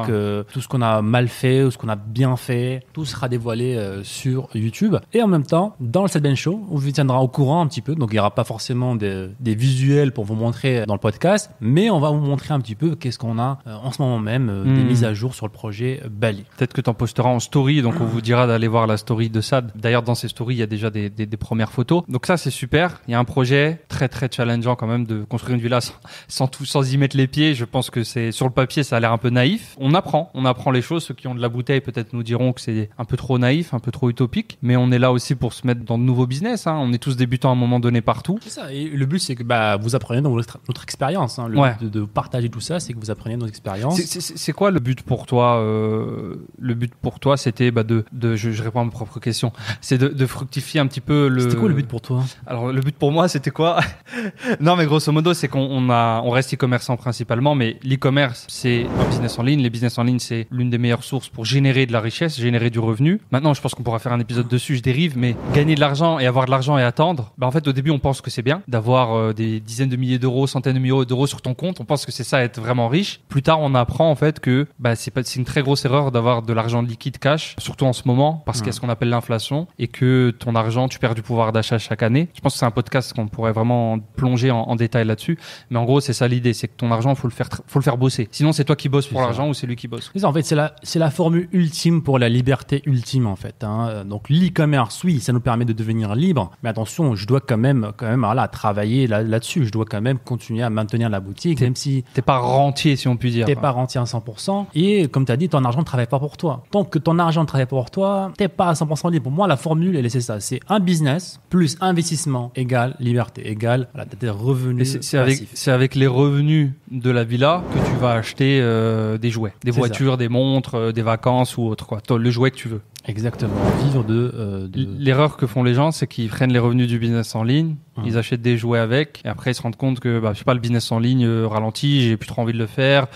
tout 0.52 0.61
ce 0.61 0.67
qu'on 0.69 0.82
a 0.82 1.02
mal 1.02 1.29
fait 1.29 1.62
ou 1.62 1.70
ce 1.70 1.79
qu'on 1.79 1.88
a 1.90 1.97
bien 1.97 2.37
fait, 2.37 2.82
tout 2.93 3.05
sera 3.05 3.29
dévoilé 3.29 4.00
sur 4.02 4.49
YouTube. 4.55 4.97
Et 5.12 5.23
en 5.23 5.29
même 5.29 5.44
temps, 5.44 5.76
dans 5.81 6.02
le 6.02 6.08
Set 6.08 6.25
Show, 6.35 6.64
on 6.70 6.76
vous 6.76 6.90
tiendra 6.90 7.20
au 7.20 7.29
courant 7.29 7.61
un 7.61 7.67
petit 7.67 7.82
peu. 7.82 7.94
Donc 7.94 8.08
il 8.11 8.14
n'y 8.14 8.19
aura 8.19 8.35
pas 8.35 8.44
forcément 8.44 8.97
des, 8.97 9.29
des 9.38 9.55
visuels 9.55 10.12
pour 10.12 10.25
vous 10.25 10.35
montrer 10.35 10.87
dans 10.87 10.94
le 10.94 11.00
podcast, 11.00 11.50
mais 11.61 11.90
on 11.90 12.00
va 12.00 12.11
vous 12.11 12.20
montrer 12.20 12.55
un 12.55 12.61
petit 12.61 12.75
peu 12.75 12.97
qu'est-ce 12.97 13.19
qu'on 13.19 13.34
a 13.39 13.59
euh, 13.67 13.75
en 13.75 13.91
ce 13.93 14.01
moment 14.03 14.19
même, 14.19 14.49
euh, 14.51 14.65
des 14.65 14.71
Hmm. 14.83 14.87
mises 14.87 15.05
à 15.05 15.15
jour 15.15 15.35
sur 15.35 15.47
le 15.47 15.53
projet 15.53 16.03
Bali. 16.11 16.45
Peut-être 16.57 16.73
que 16.73 16.81
tu 16.81 16.91
en 16.91 16.95
posteras 16.95 17.29
en 17.31 17.41
story, 17.41 17.83
donc 17.83 17.95
on 18.01 18.05
vous 18.05 18.21
dira 18.21 18.47
d'aller 18.47 18.69
voir 18.69 18.87
la 18.87 18.97
story 18.97 19.31
de 19.31 19.41
Sad. 19.41 19.73
D'ailleurs, 19.75 20.03
dans 20.03 20.15
ces 20.15 20.29
stories, 20.29 20.55
il 20.57 20.59
y 20.59 20.63
a 20.63 20.67
déjà 20.67 20.91
des, 20.91 21.11
des- 21.11 21.27
des 21.27 21.37
premières 21.37 21.73
photos. 21.73 22.03
Donc 22.09 22.27
ça, 22.27 22.37
c'est 22.37 22.51
super. 22.51 23.01
Il 23.09 23.13
y 23.13 23.15
a 23.15 23.19
un 23.19 23.25
projet 23.25 23.81
très 23.89 24.09
très 24.09 24.29
challengeant 24.31 24.77
quand 24.77 24.87
même 24.87 25.07
de 25.07 25.25
construire 25.25 25.55
une 25.57 25.63
villa 25.63 25.81
sans, 25.81 25.95
sans 26.29 26.47
tout, 26.49 26.65
sans 26.65 26.93
y 26.93 26.97
mettre 26.99 27.17
les 27.17 27.27
pieds. 27.27 27.55
Je 27.55 27.65
pense 27.65 27.91
que 27.91 28.05
c'est 28.05 28.33
sur 28.33 28.47
le 28.47 28.53
papier, 28.53 28.83
ça 28.83 28.97
a 28.97 29.01
l'air 29.01 29.13
un 29.13 29.19
peu 29.19 29.31
naïf. 29.31 29.75
On 29.79 29.95
apprend, 29.95 30.31
on 30.35 30.45
apprend 30.45 30.71
les 30.71 30.83
choses. 30.83 31.05
Ceux 31.05 31.15
qui 31.15 31.27
ont 31.29 31.35
de 31.35 31.41
la 31.41 31.49
bouteille 31.49 31.81
peut-être 31.81 32.13
nous 32.13 32.23
diront 32.23 32.53
que 32.53 32.61
c'est 32.61 32.91
un 32.99 33.05
peu 33.05 33.17
trop 33.17 33.39
naïf, 33.39 33.75
un 33.75 33.79
peu 33.81 33.91
trop 33.91 34.11
utopique. 34.11 34.59
Mais 34.63 34.77
on 34.77 34.91
est 34.91 34.99
là 34.99 35.13
aussi 35.13 35.35
pour 35.35 35.53
se 35.53 35.67
mettre 35.67 35.83
dans 35.85 35.99
de 35.99 36.03
nouveaux 36.05 36.27
business. 36.27 36.67
hein. 36.67 36.77
On 36.81 36.93
est 36.93 36.99
tous 36.99 37.17
débutants 37.17 37.51
à 37.51 37.53
un 37.53 37.57
moment 37.57 37.81
donné 37.81 38.01
partout. 38.01 38.39
C'est 38.43 38.51
ça. 38.51 38.73
Et 38.73 38.85
le 38.89 39.07
but, 39.07 39.19
c'est 39.19 39.35
que 39.35 39.43
bah, 39.43 39.77
vous 39.77 39.95
appreniez 39.95 40.21
dans 40.21 40.31
votre, 40.31 40.59
notre 40.69 40.83
expérience. 40.83 41.39
hein. 41.39 41.49
Le 41.49 41.59
Ouais. 41.59 41.75
but 41.81 41.91
de, 41.91 42.01
de 42.01 42.05
partager 42.05 42.49
tout 42.49 42.61
ça, 42.61 42.81
c'est 42.81 42.93
que 42.93 42.99
vous 42.99 43.11
appreniez. 43.25 44.03
C'est- 44.37 44.53
quoi 44.53 44.71
le 44.71 44.81
but 44.81 45.03
pour 45.03 45.26
toi 45.26 45.56
euh, 45.59 46.37
Le 46.59 46.75
but 46.75 46.94
pour 46.94 47.19
toi, 47.21 47.37
c'était 47.37 47.71
bah, 47.71 47.82
de, 47.82 48.05
de 48.12 48.37
je, 48.37 48.50
je 48.50 48.62
réponds 48.62 48.81
à 48.81 48.85
ma 48.85 48.91
propre 48.91 49.19
question. 49.21 49.53
C'est 49.81 49.99
de, 49.99 50.09
de 50.09 50.26
fructifier 50.26 50.81
un 50.81 50.87
petit 50.87 51.00
peu 51.00 51.29
le. 51.29 51.41
C'était 51.41 51.56
quoi 51.56 51.69
le 51.69 51.75
but 51.75 51.88
pour 51.88 52.00
toi? 52.00 52.23
Alors 52.47 52.73
le 52.73 52.81
but 52.81 52.97
pour 52.97 53.12
moi 53.12 53.29
c'était 53.29 53.50
quoi? 53.50 53.81
Non 54.61 54.76
mais 54.76 54.87
grosso 54.87 55.11
modo 55.12 55.35
c'est 55.35 55.49
qu'on 55.49 55.61
on 55.61 55.91
a 55.91 56.21
on 56.25 56.31
reste 56.31 56.55
e-commerçant 56.55 56.97
principalement 56.97 57.55
mais 57.55 57.79
l'e-commerce 57.82 58.47
c'est 58.49 58.87
un 59.00 59.09
business 59.09 59.38
en 59.38 59.43
ligne. 59.43 59.61
Les 59.61 59.71
business 59.71 59.99
en 59.99 60.05
ligne 60.05 60.19
c'est 60.19 60.47
l'une 60.50 60.71
des 60.71 60.79
meilleures 60.79 61.05
sources 61.05 61.29
pour 61.29 61.44
générer 61.44 61.87
de 61.87 61.93
la 61.93 62.00
richesse, 62.00 62.38
générer 62.38 62.71
du 62.71 62.79
revenu. 62.79 63.21
Maintenant 63.31 63.55
je 63.55 63.61
pense 63.61 63.75
qu'on 63.75 63.82
pourra 63.82 63.99
faire 63.99 64.12
un 64.12 64.21
épisode 64.21 64.49
dessus, 64.49 64.76
je 64.76 64.82
dérive 64.82 65.17
mais 65.19 65.37
gagner 65.55 65.75
de 65.75 65.81
l'argent 65.81 66.19
et 66.19 66.26
avoir 66.26 66.47
de 66.47 66.50
l'argent 66.50 66.79
et 66.79 66.82
attendre. 66.82 67.32
Bah 67.38 67.47
en 67.47 67.50
fait 67.50 67.67
au 67.67 67.73
début 67.73 67.91
on 67.91 67.99
pense 67.99 68.21
que 68.21 68.31
c'est 68.31 68.43
bien 68.43 68.62
d'avoir 68.69 69.15
euh, 69.15 69.32
des 69.32 69.61
dizaines 69.61 69.88
de 69.88 69.97
milliers 69.97 70.19
d'euros, 70.19 70.47
centaines 70.47 70.75
de 70.75 70.79
milliers 70.79 71.05
d'euros 71.06 71.26
sur 71.26 71.43
ton 71.43 71.55
compte. 71.55 71.81
On 71.81 71.85
pense 71.85 72.06
que 72.06 72.12
c'est 72.12 72.25
ça 72.25 72.43
être 72.43 72.61
vraiment 72.61 72.88
riche. 72.88 73.13
Plus 73.28 73.43
tard 73.43 73.61
on 73.61 73.75
apprend 73.75 74.11
en 74.11 74.14
fait 74.14 74.40
que 74.40 74.66
bah 74.78 74.94
c'est 74.96 75.12
une 75.37 75.44
très 75.44 75.62
grosse 75.62 75.84
erreur 75.84 76.12
d'avoir 76.12 76.43
de 76.43 76.52
l'argent 76.52 76.82
liquide 76.82 77.19
cash 77.19 77.56
surtout 77.58 77.84
en 77.87 77.93
ce 77.93 78.02
moment 78.06 78.43
parce 78.46 78.58
qu'il 78.58 78.66
y 78.66 78.70
a 78.70 78.72
ce 78.72 78.81
qu'on 78.81 78.88
appelle 78.88 79.08
l'inflation 79.11 79.66
et 79.78 79.88
que 79.88 80.31
ton 80.38 80.55
argent 80.55 80.88
tu 80.88 80.99
perds 80.99 81.14
du 81.14 81.22
pouvoir 81.22 81.52
d'achat 81.52 81.78
chaque 81.78 82.02
année. 82.02 82.28
Je 82.34 82.40
pense 82.40 82.55
que 82.55 82.58
c'est 82.58 82.66
un 82.66 82.70
podcast 82.70 83.12
qu'on 83.12 83.26
pourrait 83.28 83.52
vraiment 83.52 83.99
plonger 83.99 84.50
en, 84.50 84.61
en 84.62 84.76
détail 84.76 85.06
là-dessus. 85.06 85.38
Mais 85.70 85.78
en 85.78 85.84
gros, 85.84 86.00
c'est 86.00 86.12
ça 86.12 86.28
l'idée, 86.28 86.52
c'est 86.52 86.69
que 86.69 86.75
ton 86.76 86.90
argent, 86.90 87.14
faut 87.14 87.28
le 87.28 87.32
faire, 87.32 87.49
faut 87.66 87.78
le 87.78 87.84
faire 87.84 87.96
bosser. 87.96 88.28
Sinon, 88.31 88.52
c'est 88.52 88.64
toi 88.64 88.76
qui 88.76 88.88
bosses 88.88 89.06
pour 89.06 89.20
l'argent 89.20 89.49
ou 89.49 89.55
c'est 89.55 89.66
lui 89.66 89.76
qui 89.76 89.88
bosse. 89.88 90.11
Ça, 90.14 90.28
en 90.28 90.32
fait, 90.32 90.43
c'est 90.43 90.55
la, 90.55 90.75
c'est 90.82 90.99
la 90.99 91.11
formule 91.11 91.49
ultime 91.52 92.02
pour 92.02 92.19
la 92.19 92.28
liberté 92.28 92.82
ultime, 92.87 93.26
en 93.26 93.37
fait. 93.37 93.62
hein. 93.64 94.05
Donc, 94.05 94.28
l'e-commerce, 94.31 95.02
oui, 95.05 95.20
ça 95.20 95.32
nous 95.32 95.40
permet 95.40 95.64
de 95.64 95.72
devenir 95.72 96.14
libre, 96.14 96.50
mais 96.62 96.69
attention, 96.70 97.14
je 97.14 97.26
dois 97.26 97.40
quand 97.40 97.56
même, 97.58 97.93
quand 97.96 98.06
même, 98.06 98.20
voilà, 98.25 98.49
travailler 98.49 99.06
là, 99.06 99.22
là-dessus. 99.22 99.64
Je 99.66 99.72
dois 99.72 99.84
quand 99.84 100.00
même 100.00 100.19
continuer 100.19 100.62
à 100.62 100.70
maintenir 100.70 101.08
la 101.11 101.20
boutique, 101.20 101.61
même 101.61 101.76
si 101.76 102.05
T'es 102.14 102.22
pas 102.22 102.38
rentier, 102.38 102.96
si 103.05 103.09
on 103.09 103.17
peut 103.19 103.29
dire. 103.29 103.45
t'es 103.45 103.55
pas 103.55 103.71
rentier 103.71 104.01
à 104.01 104.05
100%. 104.05 104.67
Et 104.75 105.09
comme 105.09 105.27
tu 105.27 105.33
as 105.33 105.37
dit, 105.37 105.49
ton 105.51 105.62
argent 105.65 105.81
ne 105.81 105.85
travaille 105.85 106.06
pas 106.06 106.19
pour 106.19 106.39
toi. 106.39 106.65
Tant 106.71 106.85
que 106.85 106.99
ton 106.99 107.19
argent 107.19 107.43
ne 107.43 107.47
travaille 107.47 107.67
pas 107.67 107.77
pour 107.77 107.91
toi, 107.91 108.33
t'es 108.39 108.49
pas 108.49 108.69
à 108.69 108.73
100% 108.73 109.12
libre. 109.12 109.25
Pour 109.25 109.33
moi, 109.33 109.47
la 109.47 109.56
formule, 109.56 109.95
elle 109.97 110.06
est 110.06 110.21
ça. 110.21 110.41
C'est 110.41 110.61
un 110.69 110.81
business 110.81 111.39
plus 111.51 111.77
investissement 111.81 112.51
égale 112.56 112.97
liberté 112.99 113.47
égale 113.49 113.89
voilà, 113.93 114.06
t'as 114.06 114.27
Et 114.27 114.31
revenus 114.31 114.99
c'est 115.01 115.71
avec, 115.71 115.95
les 115.95 116.06
revenus 116.06 116.71
de 116.91 117.11
la 117.11 117.25
villa 117.25 117.62
que 117.73 117.79
tu 117.91 117.95
vas 118.01 118.12
acheter 118.12 118.61
euh, 118.62 119.19
des 119.19 119.31
jouets, 119.31 119.53
des 119.62 119.71
voitures, 119.71 120.17
des 120.17 120.29
montres, 120.29 120.77
euh, 120.77 120.93
des 120.93 121.03
vacances 121.03 121.59
ou 121.59 121.62
autre 121.65 121.87
quoi. 121.87 122.00
Le 122.17 122.31
jouet 122.31 122.50
que 122.50 122.57
tu 122.57 122.69
veux. 122.69 122.81
Exactement. 123.07 123.53
Vivre 123.85 124.03
de, 124.05 124.33
euh, 124.35 124.67
de- 124.69 124.89
L'erreur 124.99 125.37
que 125.37 125.47
font 125.47 125.62
les 125.62 125.75
gens, 125.75 125.91
c'est 125.91 126.07
qu'ils 126.07 126.29
prennent 126.29 126.53
les 126.53 126.59
revenus 126.59 126.89
du 126.89 126.99
business 126.99 127.35
en 127.35 127.43
ligne, 127.43 127.77
Hum. 127.96 128.05
ils 128.06 128.19
achètent 128.19 128.43
des 128.43 128.56
jouets 128.56 128.81
avec, 128.81 129.20
et 129.25 129.29
après 129.29 129.52
ils 129.52 129.55
se 129.55 129.62
rendent 129.62 129.76
compte 129.76 130.00
que, 130.00 130.19
bah, 130.19 130.32
je 130.32 130.38
sais 130.38 130.44
pas, 130.44 130.55
le 130.55 130.61
business 130.61 130.91
en 130.91 130.99
ligne 130.99 131.25
euh, 131.25 131.46
ralentit, 131.46 132.02
j'ai 132.02 132.17
plus 132.17 132.26
trop 132.26 132.43
envie 132.43 132.52
de 132.52 132.58
le 132.58 132.67
faire. 132.67 133.06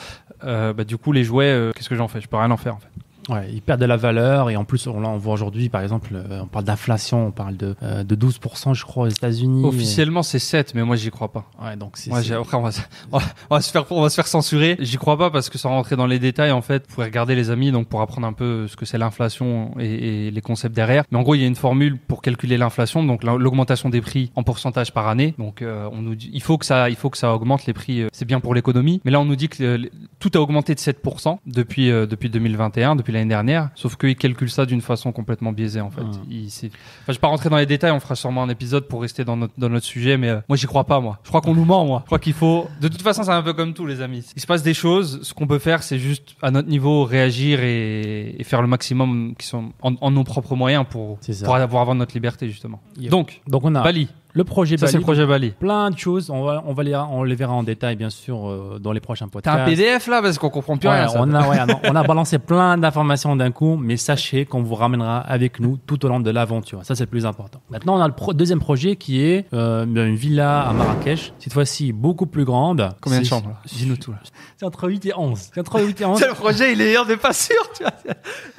Euh, 0.45 0.73
bah, 0.73 0.85
du 0.85 0.97
coup, 0.97 1.11
les 1.11 1.25
jouets, 1.25 1.47
euh, 1.47 1.73
qu'est-ce 1.75 1.89
que 1.89 1.97
j'en 1.97 2.07
fais? 2.07 2.21
Je 2.21 2.29
peux 2.29 2.37
rien 2.37 2.51
en 2.51 2.57
faire 2.57 2.77
en 2.77 2.79
fait. 2.79 2.89
Ouais, 3.29 3.49
ils 3.53 3.63
perdent 3.63 3.81
de 3.81 3.87
la 3.87 3.97
valeur 3.97 4.51
et 4.51 4.57
en 4.57 4.65
plus, 4.65 4.87
on, 4.87 5.01
là, 5.01 5.09
on 5.09 5.19
voit 5.19 5.35
aujourd'hui, 5.35 5.69
par 5.69 5.83
exemple, 5.83 6.11
euh, 6.15 6.41
on 6.43 6.47
parle 6.47 6.65
d'inflation, 6.65 7.27
on 7.27 7.31
parle 7.31 7.57
de, 7.57 7.75
euh, 7.83 8.05
de 8.05 8.15
12%, 8.15 8.75
je 8.75 8.85
crois, 8.85 9.05
aux 9.05 9.09
États-Unis. 9.09 9.65
Officiellement, 9.65 10.23
c'est 10.23 10.39
7, 10.39 10.75
mais 10.75 10.83
moi 10.83 10.97
j'y 10.97 11.11
crois 11.11 11.31
pas. 11.33 11.45
Ouais, 11.63 11.77
donc 11.77 11.93
c'est. 11.97 12.11
Après, 12.41 12.57
on 12.57 12.63
va, 12.63 12.73
se- 12.73 12.81
on 13.13 13.19
va- 13.51 13.61
se 13.61 13.71
faire, 13.71 13.85
on 13.91 14.03
va 14.03 14.09
se 14.11 14.15
faire 14.15 14.27
censurer. 14.27 14.77
J'y 14.81 14.97
crois 14.97 15.17
pas 15.19 15.31
parce 15.31 15.49
que 15.51 15.59
sans 15.59 15.71
rentrer 15.71 15.97
dans 15.97 16.07
les 16.07 16.19
détails, 16.19 16.53
en 16.53 16.63
fait, 16.63 16.85
vous 16.89 16.95
pouvez 16.95 17.07
regarder 17.07 17.35
les 17.35 17.51
amis, 17.51 17.71
donc 17.73 17.89
pour 17.89 18.01
apprendre 18.01 18.27
un 18.27 18.33
peu 18.33 18.67
ce 18.69 18.77
que 18.77 18.87
c'est 18.87 18.99
l'inflation 18.99 19.73
et, 19.79 20.27
et 20.27 20.31
les 20.31 20.41
concepts 20.41 20.75
derrière. 20.75 21.05
Mais 21.11 21.19
en 21.19 21.23
gros, 21.23 21.35
il 21.35 21.41
y 21.41 21.45
a 21.45 21.47
une 21.47 21.55
formule 21.57 21.99
pour 21.99 22.23
calculer 22.23 22.57
l'inflation, 22.57 23.03
donc 23.05 23.25
la- 23.25 23.37
l'augmentation 23.37 23.89
des 23.91 24.01
prix 24.01 24.31
en 24.37 24.43
pourcentage 24.43 24.93
par 24.93 25.09
année. 25.09 25.35
Donc, 25.39 25.63
euh, 25.63 25.89
on 25.93 26.03
nous 26.03 26.15
dit, 26.15 26.31
il 26.33 26.43
faut 26.43 26.59
que 26.59 26.67
ça, 26.67 26.89
il 26.91 26.97
faut 26.97 27.11
que 27.11 27.19
ça 27.19 27.35
augmente 27.35 27.67
les 27.67 27.73
prix. 27.73 28.03
euh, 28.03 28.09
C'est 28.13 28.25
bien 28.25 28.41
pour 28.41 28.55
l'économie. 28.55 29.01
Mais 29.05 29.11
là, 29.11 29.21
on 29.21 29.25
nous 29.25 29.37
dit 29.37 29.49
que 29.49 29.63
euh, 29.63 29.79
tout 30.19 30.31
a 30.35 30.39
augmenté 30.39 30.75
de 30.75 30.81
7% 30.81 31.39
depuis 31.47 31.91
euh, 31.91 32.07
depuis 32.07 32.31
2021, 32.31 32.97
depuis 32.97 33.13
l'année 33.19 33.29
dernière. 33.29 33.71
Sauf 33.75 33.97
qu'ils 33.97 34.17
calculent 34.17 34.51
ça 34.51 34.67
d'une 34.67 34.81
façon 34.81 35.13
complètement 35.13 35.53
biaisée, 35.53 35.81
en 35.81 35.91
fait. 35.91 36.03
Ah. 36.05 36.17
Il- 36.31 36.47
Enfin, 36.49 36.69
je 37.09 37.13
vais 37.13 37.19
pas 37.19 37.29
rentrer 37.29 37.49
dans 37.51 37.57
les 37.57 37.67
détails. 37.67 37.91
On 37.91 38.01
fera 38.01 38.15
sûrement 38.15 38.43
un 38.43 38.49
épisode 38.49 38.89
pour 38.89 39.03
rester 39.03 39.25
dans 39.25 39.37
notre 39.37 39.53
dans 39.59 39.69
notre 39.69 39.87
sujet. 39.87 40.17
Mais 40.17 40.29
euh, 40.31 40.41
moi, 40.49 40.57
j'y 40.57 40.67
crois 40.67 40.85
pas. 40.85 41.01
Moi, 41.01 41.19
je 41.23 41.29
crois 41.29 41.41
qu'on 41.41 41.55
nous 41.55 41.65
ment. 41.65 41.85
Moi, 41.87 42.01
je 42.05 42.07
crois 42.07 42.19
qu'il 42.19 42.33
faut. 42.33 42.69
De 42.81 42.89
toute 42.89 43.03
façon, 43.03 43.23
c'est 43.23 43.31
un 43.31 43.43
peu 43.43 43.53
comme 43.53 43.75
tout, 43.75 43.87
les 43.87 44.01
amis. 44.01 44.25
Il 44.37 44.41
se 44.43 44.47
passe 44.47 44.63
des 44.63 44.75
choses. 44.75 45.21
Ce 45.23 45.35
qu'on 45.35 45.47
peut 45.47 45.59
faire, 45.59 45.83
c'est 45.83 45.99
juste 45.99 46.37
à 46.43 46.51
notre 46.51 46.69
niveau 46.69 47.05
réagir 47.05 47.61
et, 47.63 48.37
et 48.39 48.45
faire 48.45 48.63
le 48.63 48.69
maximum 48.69 49.35
qui 49.39 49.47
sont 49.47 49.73
en, 49.83 49.95
en 50.01 50.11
nos 50.11 50.25
propres 50.25 50.55
moyens 50.57 50.85
pour 50.89 51.19
pour 51.45 51.55
avoir 51.57 51.83
avoir 51.83 51.95
notre 51.95 52.15
liberté 52.15 52.49
justement. 52.49 52.81
Yep. 52.99 53.11
Donc, 53.11 53.41
Donc, 53.47 53.65
on 53.65 53.75
a 53.75 53.83
Bali. 53.83 54.09
Le 54.39 54.45
projet 54.45 54.77
Ça, 54.77 54.87
c'est 54.87 54.93
Bali. 54.93 54.99
le 54.99 55.03
projet 55.03 55.27
Bali. 55.27 55.51
Plein 55.51 55.91
de 55.91 55.99
choses. 55.99 56.31
On, 56.31 56.45
va, 56.45 56.63
on, 56.65 56.73
va 56.73 56.83
les, 56.85 56.95
on 56.95 57.25
les 57.25 57.35
verra 57.35 57.53
en 57.55 57.63
détail, 57.65 57.97
bien 57.97 58.09
sûr, 58.11 58.49
euh, 58.49 58.79
dans 58.81 58.93
les 58.93 59.01
prochains 59.01 59.27
podcasts. 59.29 59.57
T'as 59.57 59.63
un 59.63 59.67
PDF 59.67 60.07
là 60.07 60.23
parce 60.23 60.39
qu'on 60.39 60.49
comprend 60.51 60.77
plus 60.79 60.89
Ouais, 60.89 60.95
rien. 61.01 61.09
ça. 61.09 61.21
on, 61.21 61.33
a, 61.35 61.49
ouais, 61.49 61.67
non, 61.67 61.81
on 61.85 61.95
a 61.97 62.03
balancé 62.07 62.39
plein 62.39 62.79
d'informations 62.79 63.35
d'un 63.35 63.51
coup, 63.51 63.77
mais 63.77 63.97
sachez 63.97 64.47
qu'on 64.47 64.63
vous 64.63 64.77
ramènera 64.77 65.19
avec 65.19 65.59
nous 65.61 65.77
tout 65.87 66.05
au 66.07 66.09
long 66.09 66.21
de 66.21 66.31
l'aventure. 66.31 66.85
Ça, 66.85 66.95
c'est 66.95 67.05
le 67.05 67.11
plus 67.11 67.27
important. 67.27 67.61
Maintenant, 67.71 67.97
on 67.99 68.01
a 68.01 68.07
le 68.07 68.15
pro- 68.15 68.33
deuxième 68.33 68.61
projet 68.61 68.95
qui 68.97 69.23
est 69.25 69.47
euh, 69.53 69.85
une 69.85 70.15
villa 70.15 70.61
à 70.63 70.73
Marrakech. 70.73 71.33
Cette 71.41 71.53
fois-ci, 71.53 71.93
beaucoup 71.93 72.27
plus 72.27 72.45
grande. 72.45 72.91
Combien 73.01 73.19
de 73.19 73.25
C'est- 73.25 73.31
chambres 73.31 73.49
là 73.49 73.57
Dis-nous 73.67 73.97
tout. 73.97 74.15
C'est 74.57 74.67
entre 74.67 74.89
8 74.89 75.07
et 75.07 75.13
11. 75.17 75.51
C'est 75.53 75.61
entre 75.61 75.81
8 75.83 76.01
et 76.01 76.05
11. 76.05 76.19
C'est 76.19 76.29
le 76.29 76.35
projet, 76.35 76.73
il 76.73 76.81
est, 76.81 76.97
on 76.99 77.05
n'est 77.05 77.17
pas 77.17 77.33
sûr. 77.33 77.57
Tu 77.77 77.83
vois. 77.83 77.93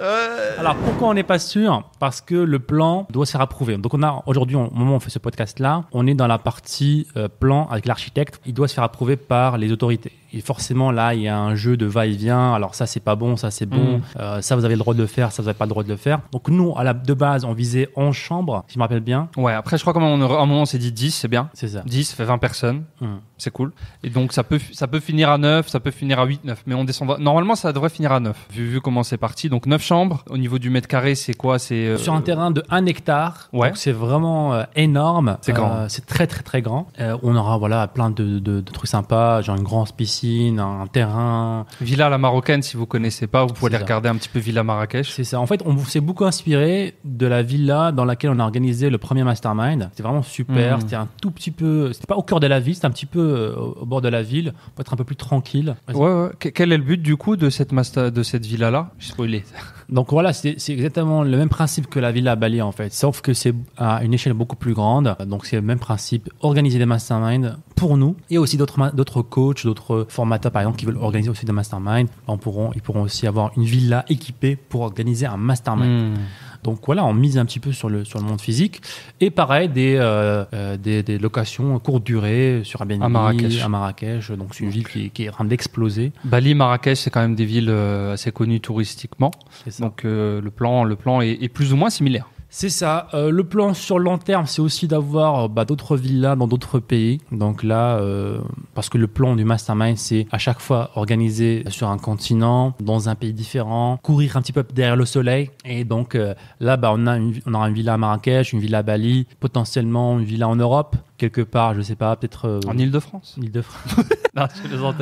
Euh, 0.01 0.55
Alors 0.59 0.75
pourquoi 0.75 1.07
on 1.09 1.13
n'est 1.13 1.23
pas 1.23 1.39
sûr? 1.39 1.83
Parce 1.99 2.21
que 2.21 2.35
le 2.35 2.59
plan 2.59 3.07
doit 3.11 3.25
se 3.25 3.31
faire 3.31 3.41
approuver. 3.41 3.77
Donc 3.77 3.93
on 3.93 4.03
a 4.03 4.21
aujourd'hui, 4.25 4.55
au 4.55 4.69
moment 4.71 4.93
où 4.93 4.95
on 4.95 4.99
fait 4.99 5.09
ce 5.09 5.19
podcast-là, 5.19 5.68
on 5.91 6.07
est 6.07 6.13
dans 6.13 6.27
la 6.27 6.37
partie 6.37 7.07
euh, 7.17 7.27
plan 7.27 7.67
avec 7.69 7.85
l'architecte. 7.85 8.39
Il 8.45 8.53
doit 8.53 8.67
se 8.67 8.73
faire 8.73 8.83
approuver 8.83 9.15
par 9.17 9.57
les 9.57 9.71
autorités. 9.71 10.11
Et 10.31 10.41
forcément, 10.41 10.91
là, 10.91 11.13
il 11.15 11.21
y 11.21 11.27
a 11.27 11.37
un 11.39 11.55
jeu 11.55 11.75
de 11.77 11.85
va-et-vient. 11.85 12.53
Alors 12.53 12.75
ça, 12.75 12.85
c'est 12.85 12.99
pas 12.99 13.15
bon, 13.15 13.35
ça, 13.37 13.51
c'est 13.51 13.65
bon. 13.65 13.97
Mhm. 13.97 14.01
Euh, 14.19 14.41
ça, 14.41 14.55
vous 14.55 14.65
avez 14.65 14.75
le 14.75 14.79
droit 14.79 14.93
de 14.93 14.99
le 15.01 15.07
faire, 15.07 15.31
ça, 15.31 15.41
vous 15.41 15.47
n'avez 15.47 15.57
pas 15.57 15.65
le 15.65 15.69
droit 15.69 15.83
de 15.83 15.89
le 15.89 15.95
faire. 15.97 16.19
Donc 16.31 16.49
nous, 16.49 16.73
à 16.77 16.83
la, 16.83 16.93
de 16.93 17.13
base, 17.13 17.45
on 17.45 17.53
visait 17.53 17.89
11 17.95 18.15
chambres, 18.15 18.63
si 18.67 18.73
je 18.75 18.79
me 18.79 18.83
rappelle 18.83 18.99
bien. 18.99 19.29
Ouais, 19.37 19.53
après, 19.53 19.77
je 19.77 19.81
crois 19.83 19.93
qu'à 19.93 19.99
un 19.99 20.17
moment, 20.17 20.61
on 20.61 20.65
s'est 20.65 20.77
dit 20.77 20.91
10, 20.91 21.11
c'est 21.15 21.27
bien. 21.27 21.49
C'est 21.53 21.69
ça. 21.69 21.81
10, 21.85 22.03
ça 22.05 22.15
fait 22.15 22.25
20 22.25 22.37
personnes. 22.37 22.83
Mhm. 23.01 23.19
C'est 23.41 23.51
cool. 23.51 23.71
Et 24.03 24.09
donc, 24.09 24.33
ça 24.33 24.43
peut, 24.43 24.59
ça 24.73 24.87
peut 24.87 24.99
finir 24.99 25.29
à 25.29 25.37
9, 25.37 25.67
ça 25.69 25.79
peut 25.79 25.91
finir 25.91 26.19
à 26.19 26.25
8, 26.25 26.43
9. 26.43 26.63
Mais 26.67 26.75
on 26.75 26.83
descendra. 26.83 27.17
Normalement, 27.19 27.55
ça 27.55 27.71
devrait 27.71 27.89
finir 27.89 28.11
à 28.11 28.19
9, 28.19 28.35
vu, 28.51 28.67
vu 28.67 28.81
comment 28.81 29.01
c'est 29.03 29.17
parti. 29.17 29.47
Donc, 29.49 29.65
9 29.65 29.81
chambres. 29.81 30.25
Au 30.29 30.37
niveau 30.37 30.59
du 30.59 30.69
mètre 30.69 30.87
carré, 30.89 31.15
c'est 31.15 31.33
quoi? 31.33 31.57
C'est 31.57 31.87
euh, 31.87 31.97
Sur 31.97 32.13
un 32.13 32.21
terrain 32.21 32.51
de 32.51 32.63
1 32.69 32.85
hectare, 32.85 33.47
Ouais. 33.53 33.69
donc 33.69 33.77
c'est 33.77 33.93
vraiment 33.93 34.53
euh, 34.53 34.63
énorme. 34.75 35.37
C'est 35.41 35.53
grand. 35.53 35.87
C'est 35.87 36.05
très 36.05 36.27
très 36.27 36.43
très 36.43 36.61
grand. 36.61 36.87
On 37.23 37.35
aura 37.35 37.57
voilà 37.57 37.87
plein 37.87 38.09
de, 38.09 38.39
de- 38.39 38.59
de 38.59 38.71
trucs 38.71 38.89
sympas, 38.89 39.41
genre 39.41 39.55
une 39.55 39.63
grande 39.63 39.91
piscine, 39.93 40.18
un 40.27 40.87
terrain. 40.87 41.65
Villa 41.81 42.07
à 42.07 42.09
la 42.09 42.17
marocaine, 42.17 42.61
si 42.61 42.77
vous 42.77 42.85
connaissez 42.85 43.27
pas, 43.27 43.45
vous 43.45 43.53
pouvez 43.53 43.67
aller 43.71 43.77
ça. 43.79 43.85
regarder 43.85 44.09
un 44.09 44.15
petit 44.15 44.29
peu 44.29 44.39
Villa 44.39 44.63
Marrakech. 44.63 45.09
C'est 45.11 45.23
ça. 45.23 45.39
En 45.39 45.45
fait, 45.47 45.61
on 45.65 45.77
s'est 45.79 45.99
beaucoup 46.01 46.25
inspiré 46.25 46.95
de 47.03 47.25
la 47.27 47.41
villa 47.41 47.91
dans 47.91 48.05
laquelle 48.05 48.31
on 48.31 48.39
a 48.39 48.43
organisé 48.43 48.89
le 48.89 48.97
premier 48.97 49.23
mastermind. 49.23 49.89
C'était 49.91 50.03
vraiment 50.03 50.23
super. 50.23 50.75
Mhm. 50.75 50.81
C'était 50.81 50.95
un 50.95 51.07
tout 51.21 51.31
petit 51.31 51.51
peu. 51.51 51.93
C'était 51.93 52.07
pas 52.07 52.15
au 52.15 52.23
cœur 52.23 52.39
de 52.39 52.47
la 52.47 52.59
ville, 52.59 52.75
c'était 52.75 52.87
un 52.87 52.91
petit 52.91 53.05
peu 53.05 53.19
euh, 53.19 53.55
au 53.55 53.85
bord 53.85 54.01
de 54.01 54.09
la 54.09 54.21
ville 54.21 54.53
pour 54.75 54.81
être 54.81 54.93
un 54.93 54.97
peu 54.97 55.03
plus 55.03 55.15
tranquille. 55.15 55.75
Ouais, 55.93 55.95
ouais. 55.95 56.29
Que- 56.39 56.49
Quel 56.49 56.71
est 56.71 56.77
le 56.77 56.83
but 56.83 57.01
du 57.01 57.15
coup 57.17 57.35
de 57.35 57.49
cette 57.49 57.71
master, 57.71 58.11
de 58.11 58.23
cette 58.23 58.45
villa 58.45 58.71
là 58.71 58.91
J'ai 58.99 59.09
spoilé. 59.11 59.43
Donc 59.89 60.11
voilà, 60.11 60.33
c'est 60.33 60.55
exactement 60.69 61.23
le 61.23 61.35
même 61.35 61.49
principe 61.49 61.87
que 61.87 61.99
la 61.99 62.11
villa 62.11 62.33
à 62.33 62.35
Bali 62.35 62.61
en 62.61 62.71
fait, 62.71 62.93
sauf 62.93 63.21
que 63.21 63.33
c'est 63.33 63.55
à 63.75 64.03
une 64.03 64.13
échelle 64.13 64.33
beaucoup 64.33 64.55
plus 64.55 64.75
grande. 64.75 65.15
Donc 65.25 65.47
c'est 65.47 65.55
le 65.55 65.63
même 65.63 65.79
principe, 65.79 66.29
organiser 66.41 66.77
des 66.77 66.85
masterminds 66.85 67.57
pour 67.75 67.97
nous 67.97 68.15
et 68.29 68.37
aussi 68.37 68.55
d'autres 68.57 69.21
coachs, 69.23 69.65
d'autres 69.65 70.05
formateurs 70.11 70.51
par 70.51 70.61
exemple 70.61 70.77
qui 70.77 70.85
veulent 70.85 70.97
organiser 70.97 71.29
aussi 71.29 71.45
des 71.45 71.51
masterminds. 71.51 72.07
On 72.27 72.37
pourront, 72.37 72.71
ils 72.75 72.81
pourront 72.81 73.01
aussi 73.03 73.27
avoir 73.27 73.51
une 73.57 73.63
villa 73.63 74.05
équipée 74.09 74.55
pour 74.55 74.81
organiser 74.81 75.25
un 75.25 75.37
mastermind. 75.37 76.17
Hmm. 76.17 76.21
Donc 76.63 76.79
voilà, 76.85 77.05
on 77.05 77.13
mise 77.13 77.37
un 77.37 77.45
petit 77.45 77.61
peu 77.61 77.71
sur 77.71 77.89
le, 77.89 78.03
sur 78.03 78.19
le 78.19 78.25
monde 78.25 78.41
physique. 78.41 78.81
Et 79.21 79.29
pareil, 79.29 79.69
des, 79.69 79.95
euh, 79.95 80.43
euh, 80.53 80.75
des, 80.75 81.03
des 81.03 81.17
locations 81.17 81.79
courte 81.79 82.03
durée 82.03 82.61
sur 82.65 82.81
Airbnb, 82.81 83.01
À 83.01 83.07
Marrakech. 83.07 83.63
à 83.63 83.69
Marrakech. 83.69 84.31
Donc 84.31 84.53
c'est 84.53 84.65
une 84.65 84.69
ville 84.69 84.85
qui, 84.87 85.09
qui 85.09 85.23
est 85.23 85.29
en 85.29 85.33
train 85.33 85.45
d'exploser. 85.45 86.11
Bali, 86.25 86.55
Marrakech, 86.55 86.97
c'est 86.97 87.09
quand 87.11 87.21
même 87.21 87.35
des 87.35 87.45
villes 87.45 87.69
euh, 87.69 88.13
assez 88.13 88.33
connues 88.33 88.59
touristiquement. 88.59 89.31
Donc 89.79 90.03
euh, 90.03 90.41
le 90.41 90.51
plan, 90.51 90.83
le 90.83 90.97
plan 90.97 91.21
est, 91.21 91.37
est 91.41 91.49
plus 91.49 91.71
ou 91.71 91.77
moins 91.77 91.89
similaire. 91.89 92.27
C'est 92.51 92.69
ça. 92.69 93.07
Euh, 93.13 93.29
le 93.29 93.43
plan 93.43 93.75
sur 93.75 93.99
long 93.99 94.17
terme, 94.17 94.47
c'est 94.47 94.61
aussi 94.61 94.87
d'avoir 94.87 95.45
euh, 95.45 95.47
bah, 95.47 95.65
d'autres 95.65 95.95
villas 95.95 96.35
dans 96.35 96.47
d'autres 96.47 96.79
pays. 96.79 97.21
Donc 97.31 97.61
là, 97.61 97.97
euh, 97.97 98.39
parce 98.73 98.89
que 98.89 98.97
le 98.97 99.07
plan 99.07 99.35
du 99.35 99.45
mastermind, 99.45 99.97
c'est 99.97 100.25
à 100.31 100.39
chaque 100.39 100.59
fois 100.59 100.89
organisé 100.95 101.63
sur 101.69 101.89
un 101.89 101.99
continent, 101.99 102.73
dans 102.79 103.07
un 103.07 103.13
pays 103.13 103.33
différent, 103.33 103.99
courir 104.01 104.35
un 104.35 104.41
petit 104.41 104.51
peu 104.51 104.65
derrière 104.73 104.95
le 104.95 105.05
soleil. 105.05 105.51
Et 105.63 105.83
donc 105.83 106.15
euh, 106.15 106.33
là, 106.59 106.75
bah, 106.75 106.91
on, 106.93 107.05
a 107.05 107.17
une, 107.17 107.39
on 107.45 107.53
aura 107.53 107.69
une 107.69 107.75
villa 107.75 107.93
à 107.93 107.97
Marrakech, 107.97 108.51
une 108.51 108.59
villa 108.59 108.79
à 108.79 108.83
Bali, 108.83 109.27
potentiellement 109.39 110.17
une 110.17 110.25
villa 110.25 110.47
en 110.47 110.55
Europe, 110.55 110.95
quelque 111.19 111.41
part, 111.41 111.75
je 111.75 111.81
sais 111.81 111.95
pas, 111.95 112.15
peut-être 112.15 112.45
euh, 112.45 112.59
En 112.67 112.77
Ile-de-France. 112.77 113.35
Île-de-France. 113.37 114.05
Non, 114.35 114.45
je 114.55 114.67
plaisante. 114.67 114.95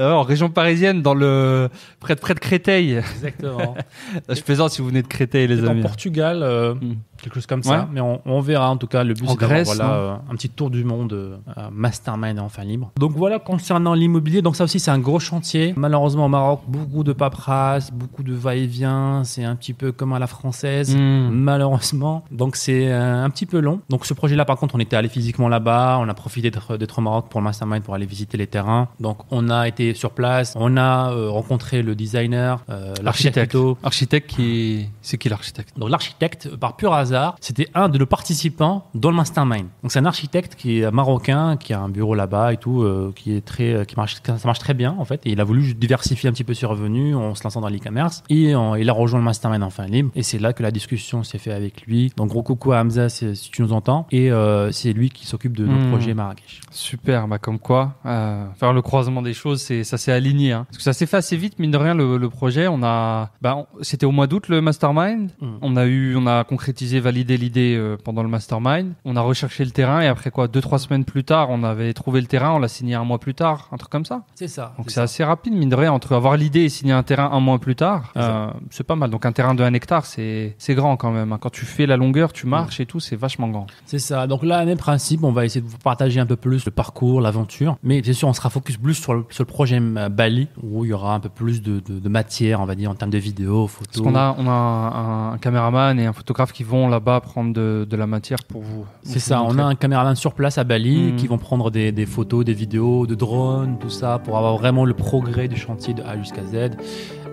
Euh, 0.00 0.10
en 0.10 0.22
région 0.22 0.50
parisienne, 0.50 1.00
dans 1.00 1.14
le 1.14 1.68
près 2.00 2.16
de, 2.16 2.20
près 2.20 2.34
de 2.34 2.40
Créteil. 2.40 2.94
Exactement. 2.96 3.76
je 4.28 4.40
plaisante 4.42 4.72
si 4.72 4.82
vous 4.82 4.88
venez 4.88 5.02
de 5.02 5.06
Créteil, 5.06 5.46
les 5.46 5.54
Peut-être 5.54 5.68
en 5.68 5.70
amis. 5.70 5.82
Portugal, 5.82 6.42
euh, 6.42 6.74
Mm. 6.74 6.96
Quelque 7.22 7.34
chose 7.34 7.46
comme 7.46 7.60
Ouais. 7.60 7.64
ça. 7.64 7.88
Mais 7.92 8.00
on, 8.00 8.20
on 8.26 8.40
verra 8.40 8.70
en 8.70 8.76
tout 8.76 8.86
cas. 8.86 9.04
Le 9.04 9.14
but 9.14 9.24
En 9.28 9.32
c'est 9.32 9.40
d'avoir, 9.40 9.50
Grèce, 9.58 9.66
voilà, 9.76 9.92
euh, 9.94 10.14
un 10.30 10.34
petit 10.34 10.48
tour 10.50 10.70
du 10.70 10.84
monde, 10.84 11.12
euh, 11.12 11.36
euh, 11.56 11.68
mastermind 11.72 12.38
enfin 12.38 12.64
libre. 12.64 12.90
Donc 12.98 13.12
voilà 13.12 13.38
concernant 13.38 13.94
l'immobilier. 13.94 14.42
Donc 14.42 14.56
ça 14.56 14.64
aussi 14.64 14.78
c'est 14.80 14.90
un 14.90 14.98
gros 14.98 15.18
chantier. 15.20 15.74
Malheureusement 15.76 16.26
au 16.26 16.28
Maroc, 16.28 16.60
beaucoup 16.68 17.04
de 17.04 17.12
paperasse, 17.12 17.92
beaucoup 17.92 18.22
de 18.22 18.34
va-et-vient. 18.34 19.22
C'est 19.24 19.44
un 19.44 19.56
petit 19.56 19.72
peu 19.72 19.92
comme 19.92 20.12
à 20.12 20.18
la 20.18 20.26
française. 20.26 20.94
Hmm. 20.94 21.30
Malheureusement, 21.30 22.24
donc 22.30 22.56
c'est 22.56 22.92
euh, 22.92 23.24
un 23.24 23.30
petit 23.30 23.46
peu 23.46 23.60
long. 23.60 23.80
Donc 23.88 24.06
ce 24.06 24.14
projet-là, 24.14 24.44
par 24.44 24.56
contre, 24.56 24.74
on 24.74 24.78
était 24.78 24.96
allé 24.96 25.08
physiquement 25.08 25.48
là-bas, 25.48 25.98
on 26.00 26.08
a 26.08 26.14
profité 26.14 26.50
d'être 26.50 26.98
au 26.98 27.00
Maroc 27.02 27.26
pour 27.30 27.40
le 27.40 27.44
mastermind 27.44 27.82
pour 27.82 27.94
aller 27.94 28.06
visiter 28.06 28.36
les 28.36 28.46
terrains. 28.46 28.88
Donc 29.00 29.18
on 29.30 29.48
a 29.50 29.68
été 29.68 29.94
sur 29.94 30.10
place, 30.10 30.54
on 30.56 30.76
a 30.76 31.10
euh, 31.12 31.30
rencontré 31.30 31.82
le 31.82 31.94
designer, 31.94 32.62
euh, 32.70 32.92
l'architecte 33.02 33.56
Architecte 33.82 34.28
qui. 34.30 34.86
C'est 35.02 35.18
qui 35.18 35.28
l'architecte? 35.28 35.78
Donc 35.78 35.90
l'architecte, 35.90 36.54
par 36.56 36.76
pur 36.76 36.92
hasard, 36.92 37.05
c'était 37.40 37.68
un 37.74 37.88
de 37.88 37.98
nos 37.98 38.06
participants 38.06 38.86
dans 38.94 39.10
le 39.10 39.16
mastermind. 39.16 39.66
Donc 39.82 39.92
c'est 39.92 39.98
un 39.98 40.04
architecte 40.06 40.54
qui 40.54 40.80
est 40.80 40.90
marocain, 40.90 41.56
qui 41.56 41.72
a 41.72 41.80
un 41.80 41.88
bureau 41.88 42.14
là-bas 42.14 42.52
et 42.52 42.56
tout, 42.56 42.82
euh, 42.82 43.12
qui 43.14 43.34
est 43.34 43.44
très, 43.44 43.72
euh, 43.72 43.84
qui 43.84 43.96
marche, 43.96 44.16
ça 44.24 44.36
marche 44.44 44.58
très 44.58 44.74
bien 44.74 44.94
en 44.98 45.04
fait. 45.04 45.20
Et 45.24 45.30
il 45.30 45.40
a 45.40 45.44
voulu 45.44 45.74
diversifier 45.74 46.28
un 46.28 46.32
petit 46.32 46.44
peu 46.44 46.54
ses 46.54 46.66
revenus 46.66 47.16
en 47.16 47.34
se 47.34 47.42
lançant 47.44 47.60
dans 47.60 47.68
l'e-commerce. 47.68 48.22
Et 48.28 48.52
il 48.52 48.90
a 48.90 48.92
rejoint 48.92 49.18
le 49.18 49.24
mastermind 49.24 49.62
en 49.62 49.70
fin 49.70 49.86
libre. 49.86 50.10
Et 50.14 50.22
c'est 50.22 50.38
là 50.38 50.52
que 50.52 50.62
la 50.62 50.70
discussion 50.70 51.22
s'est 51.22 51.38
faite 51.38 51.54
avec 51.54 51.82
lui. 51.86 52.12
Donc 52.16 52.28
gros 52.28 52.42
coucou 52.42 52.72
à 52.72 52.80
Hamza 52.80 53.08
si, 53.08 53.32
tu 53.50 53.62
nous 53.62 53.72
entends. 53.72 54.06
Et 54.10 54.30
euh, 54.30 54.70
c'est 54.72 54.92
lui 54.92 55.10
qui 55.10 55.26
s'occupe 55.26 55.56
de 55.56 55.64
nos 55.64 55.76
Hmm. 55.76 55.90
projets 55.90 56.14
Marrakech. 56.14 56.60
Super, 56.70 57.28
bah 57.28 57.38
comme 57.38 57.58
quoi, 57.58 57.96
euh, 58.06 58.46
faire 58.58 58.72
le 58.72 58.82
croisement 58.82 59.22
des 59.22 59.34
choses, 59.34 59.60
c'est 59.60 59.84
ça 59.84 59.98
s'est 59.98 60.12
aligné. 60.12 60.52
Hein. 60.52 60.64
Parce 60.68 60.78
que 60.78 60.82
ça 60.82 60.92
s'est 60.92 61.06
fait 61.06 61.16
assez 61.18 61.36
vite, 61.36 61.58
mine 61.58 61.70
de 61.70 61.76
rien, 61.76 61.94
le, 61.94 62.16
le 62.16 62.28
projet. 62.30 62.66
On 62.66 62.82
a, 62.82 63.30
bah, 63.42 63.66
c'était 63.82 64.06
au 64.06 64.10
mois 64.10 64.26
d'août 64.26 64.48
le 64.48 64.60
mastermind. 64.60 65.30
Mm. 65.40 65.46
On 65.62 65.76
a 65.76 65.86
eu, 65.86 66.16
on 66.16 66.26
a 66.26 66.44
concrétisé, 66.44 66.95
validé 67.00 67.36
l'idée 67.36 67.74
euh, 67.76 67.96
pendant 68.02 68.22
le 68.22 68.28
mastermind. 68.28 68.92
On 69.04 69.16
a 69.16 69.20
recherché 69.20 69.64
le 69.64 69.70
terrain 69.70 70.00
et 70.00 70.06
après 70.06 70.30
quoi, 70.30 70.48
deux 70.48 70.60
trois 70.60 70.78
semaines 70.78 71.04
plus 71.04 71.24
tard, 71.24 71.48
on 71.50 71.62
avait 71.62 71.92
trouvé 71.92 72.20
le 72.20 72.26
terrain. 72.26 72.52
On 72.52 72.58
l'a 72.58 72.68
signé 72.68 72.94
un 72.94 73.04
mois 73.04 73.18
plus 73.18 73.34
tard, 73.34 73.68
un 73.72 73.76
truc 73.76 73.90
comme 73.90 74.04
ça. 74.04 74.22
C'est 74.34 74.48
ça. 74.48 74.74
Donc 74.78 74.90
c'est 74.90 75.00
assez 75.00 75.24
rapide, 75.24 75.54
mine 75.54 75.68
de 75.68 75.74
rien, 75.76 75.92
entre 75.92 76.14
avoir 76.14 76.36
l'idée 76.36 76.62
et 76.64 76.68
signer 76.68 76.92
un 76.92 77.02
terrain 77.02 77.30
un 77.32 77.40
mois 77.40 77.58
plus 77.58 77.76
tard, 77.76 78.10
C'est 78.14 78.20
euh, 78.22 78.46
c'est 78.70 78.84
pas 78.84 78.96
mal. 78.96 79.10
Donc 79.10 79.26
un 79.26 79.32
terrain 79.32 79.54
de 79.54 79.62
1 79.62 79.72
hectare, 79.74 80.06
c'est 80.06 80.54
c'est 80.58 80.74
grand 80.74 80.96
quand 80.96 81.10
même. 81.10 81.32
hein. 81.32 81.38
Quand 81.40 81.50
tu 81.50 81.64
fais 81.66 81.86
la 81.86 81.96
longueur, 81.96 82.32
tu 82.32 82.46
marches 82.46 82.80
et 82.80 82.86
tout, 82.86 83.00
c'est 83.00 83.16
vachement 83.16 83.48
grand. 83.48 83.66
C'est 83.86 83.98
ça. 83.98 84.26
Donc 84.26 84.42
là, 84.42 84.64
même 84.64 84.78
principe, 84.78 85.22
on 85.24 85.32
va 85.32 85.44
essayer 85.44 85.60
de 85.60 85.66
vous 85.68 85.78
partager 85.78 86.20
un 86.20 86.26
peu 86.26 86.36
plus 86.36 86.64
le 86.64 86.70
parcours, 86.70 87.20
l'aventure. 87.20 87.76
Mais 87.82 88.00
bien 88.02 88.12
sûr, 88.12 88.28
on 88.28 88.32
sera 88.32 88.50
focus 88.50 88.76
plus 88.76 88.94
sur 88.94 89.14
le, 89.14 89.24
sur 89.30 89.42
le 89.44 89.48
projet 89.48 89.78
euh, 89.80 90.08
Bali, 90.08 90.48
où 90.62 90.84
il 90.84 90.88
y 90.88 90.92
aura 90.92 91.14
un 91.14 91.20
peu 91.20 91.28
plus 91.28 91.62
de, 91.62 91.80
de- 91.80 91.98
de 91.98 92.08
matière, 92.08 92.60
on 92.60 92.64
va 92.66 92.74
dire, 92.74 92.90
en 92.90 92.94
termes 92.94 93.10
de 93.10 93.18
vidéos, 93.18 93.66
photos. 93.66 93.86
Parce 93.94 94.00
qu'on 94.06 94.14
a, 94.14 94.34
on 94.38 94.46
a 94.48 94.50
un, 94.52 95.32
un 95.34 95.38
caméraman 95.38 95.98
et 95.98 96.06
un 96.06 96.12
photographe 96.12 96.52
qui 96.52 96.64
vont 96.64 96.85
là-bas 96.88 97.20
prendre 97.20 97.52
de, 97.52 97.86
de 97.88 97.96
la 97.96 98.06
matière 98.06 98.42
pour 98.44 98.62
vous. 98.62 98.84
C'est 99.02 99.14
vous 99.14 99.20
ça, 99.20 99.42
on 99.42 99.58
a 99.58 99.64
un 99.64 99.74
caméraman 99.74 100.14
sur 100.16 100.32
place 100.34 100.58
à 100.58 100.64
Bali 100.64 101.12
Mhm. 101.12 101.16
qui 101.16 101.26
vont 101.26 101.38
prendre 101.38 101.70
des, 101.70 101.92
des 101.92 102.06
photos, 102.06 102.44
des 102.44 102.52
vidéos, 102.54 103.06
de 103.06 103.14
drones, 103.14 103.78
tout 103.78 103.90
ça, 103.90 104.18
pour 104.18 104.36
avoir 104.36 104.56
vraiment 104.56 104.84
le 104.84 104.94
progrès 104.94 105.48
du 105.48 105.56
chantier 105.56 105.94
de 105.94 106.02
A 106.02 106.16
jusqu'à 106.18 106.44
Z. 106.44 106.76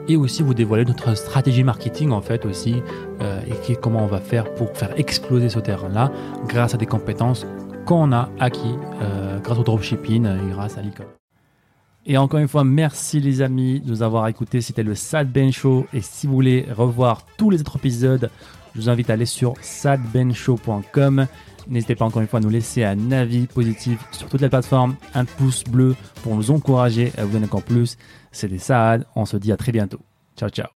Et 0.10 0.18
aussi 0.18 0.44
vous 0.44 0.54
dévoiler 0.54 0.84
notre 0.84 1.16
stratégie 1.16 1.64
marketing 1.64 2.12
en 2.12 2.22
fait 2.22 2.46
aussi, 2.46 2.76
euh, 3.22 3.40
et 3.48 3.54
qui- 3.66 3.78
comment 3.78 4.04
on 4.04 4.08
va 4.08 4.20
faire 4.20 4.54
pour 4.54 4.76
faire 4.76 4.92
exploser 5.00 5.48
ce 5.50 5.60
terrain-là 5.60 6.12
grâce 6.48 6.74
à 6.74 6.78
des 6.78 6.86
compétences 6.86 7.46
qu'on 7.86 8.12
a 8.12 8.30
acquis 8.40 8.76
euh, 9.02 9.40
grâce 9.40 9.58
au 9.60 9.64
dropshipping 9.64 10.26
et 10.26 10.52
grâce 10.52 10.78
à 10.78 10.82
l'e-com. 10.82 11.06
Et 12.06 12.18
encore 12.18 12.42
une 12.42 12.50
fois, 12.50 12.66
merci 12.66 13.22
les 13.22 13.42
amis 13.42 13.80
de 13.80 13.90
nous 13.90 14.04
avoir 14.04 14.28
écoutés. 14.28 14.60
C'était 14.60 14.84
le 14.84 14.94
Sad 14.94 15.32
Ben 15.32 15.54
Show. 15.54 15.86
Et 15.94 16.02
si 16.02 16.28
vous 16.28 16.34
voulez 16.34 16.68
revoir 16.78 17.26
tous 17.38 17.50
les 17.50 17.62
autres 17.62 17.78
épisodes, 17.78 18.30
je 18.76 18.82
vous 18.82 18.90
invite 18.90 19.10
à 19.10 19.14
aller 19.14 19.26
sur 19.26 19.54
sadbenshow.com. 19.62 21.28
N'hésitez 21.68 21.96
pas 21.96 22.06
encore 22.06 22.22
une 22.22 22.28
fois 22.28 22.40
à 22.40 22.42
nous 22.42 22.50
laisser 22.50 22.84
un 22.84 23.12
avis 23.12 23.48
positif 23.48 24.00
sur 24.12 24.28
toutes 24.28 24.42
les 24.42 24.50
plateformes, 24.50 24.96
un 25.14 25.26
pouce 25.26 25.64
bleu 25.64 25.96
pour 26.24 26.36
nous 26.36 26.52
encourager 26.52 27.12
à 27.18 27.26
vous 27.26 27.32
donner 27.32 27.46
encore 27.46 27.64
plus. 27.64 27.98
C'était 28.32 28.58
Saad. 28.58 29.06
On 29.16 29.26
se 29.26 29.38
dit 29.38 29.52
à 29.52 29.58
très 29.58 29.72
bientôt. 29.72 30.00
Ciao, 30.36 30.50
ciao. 30.50 30.68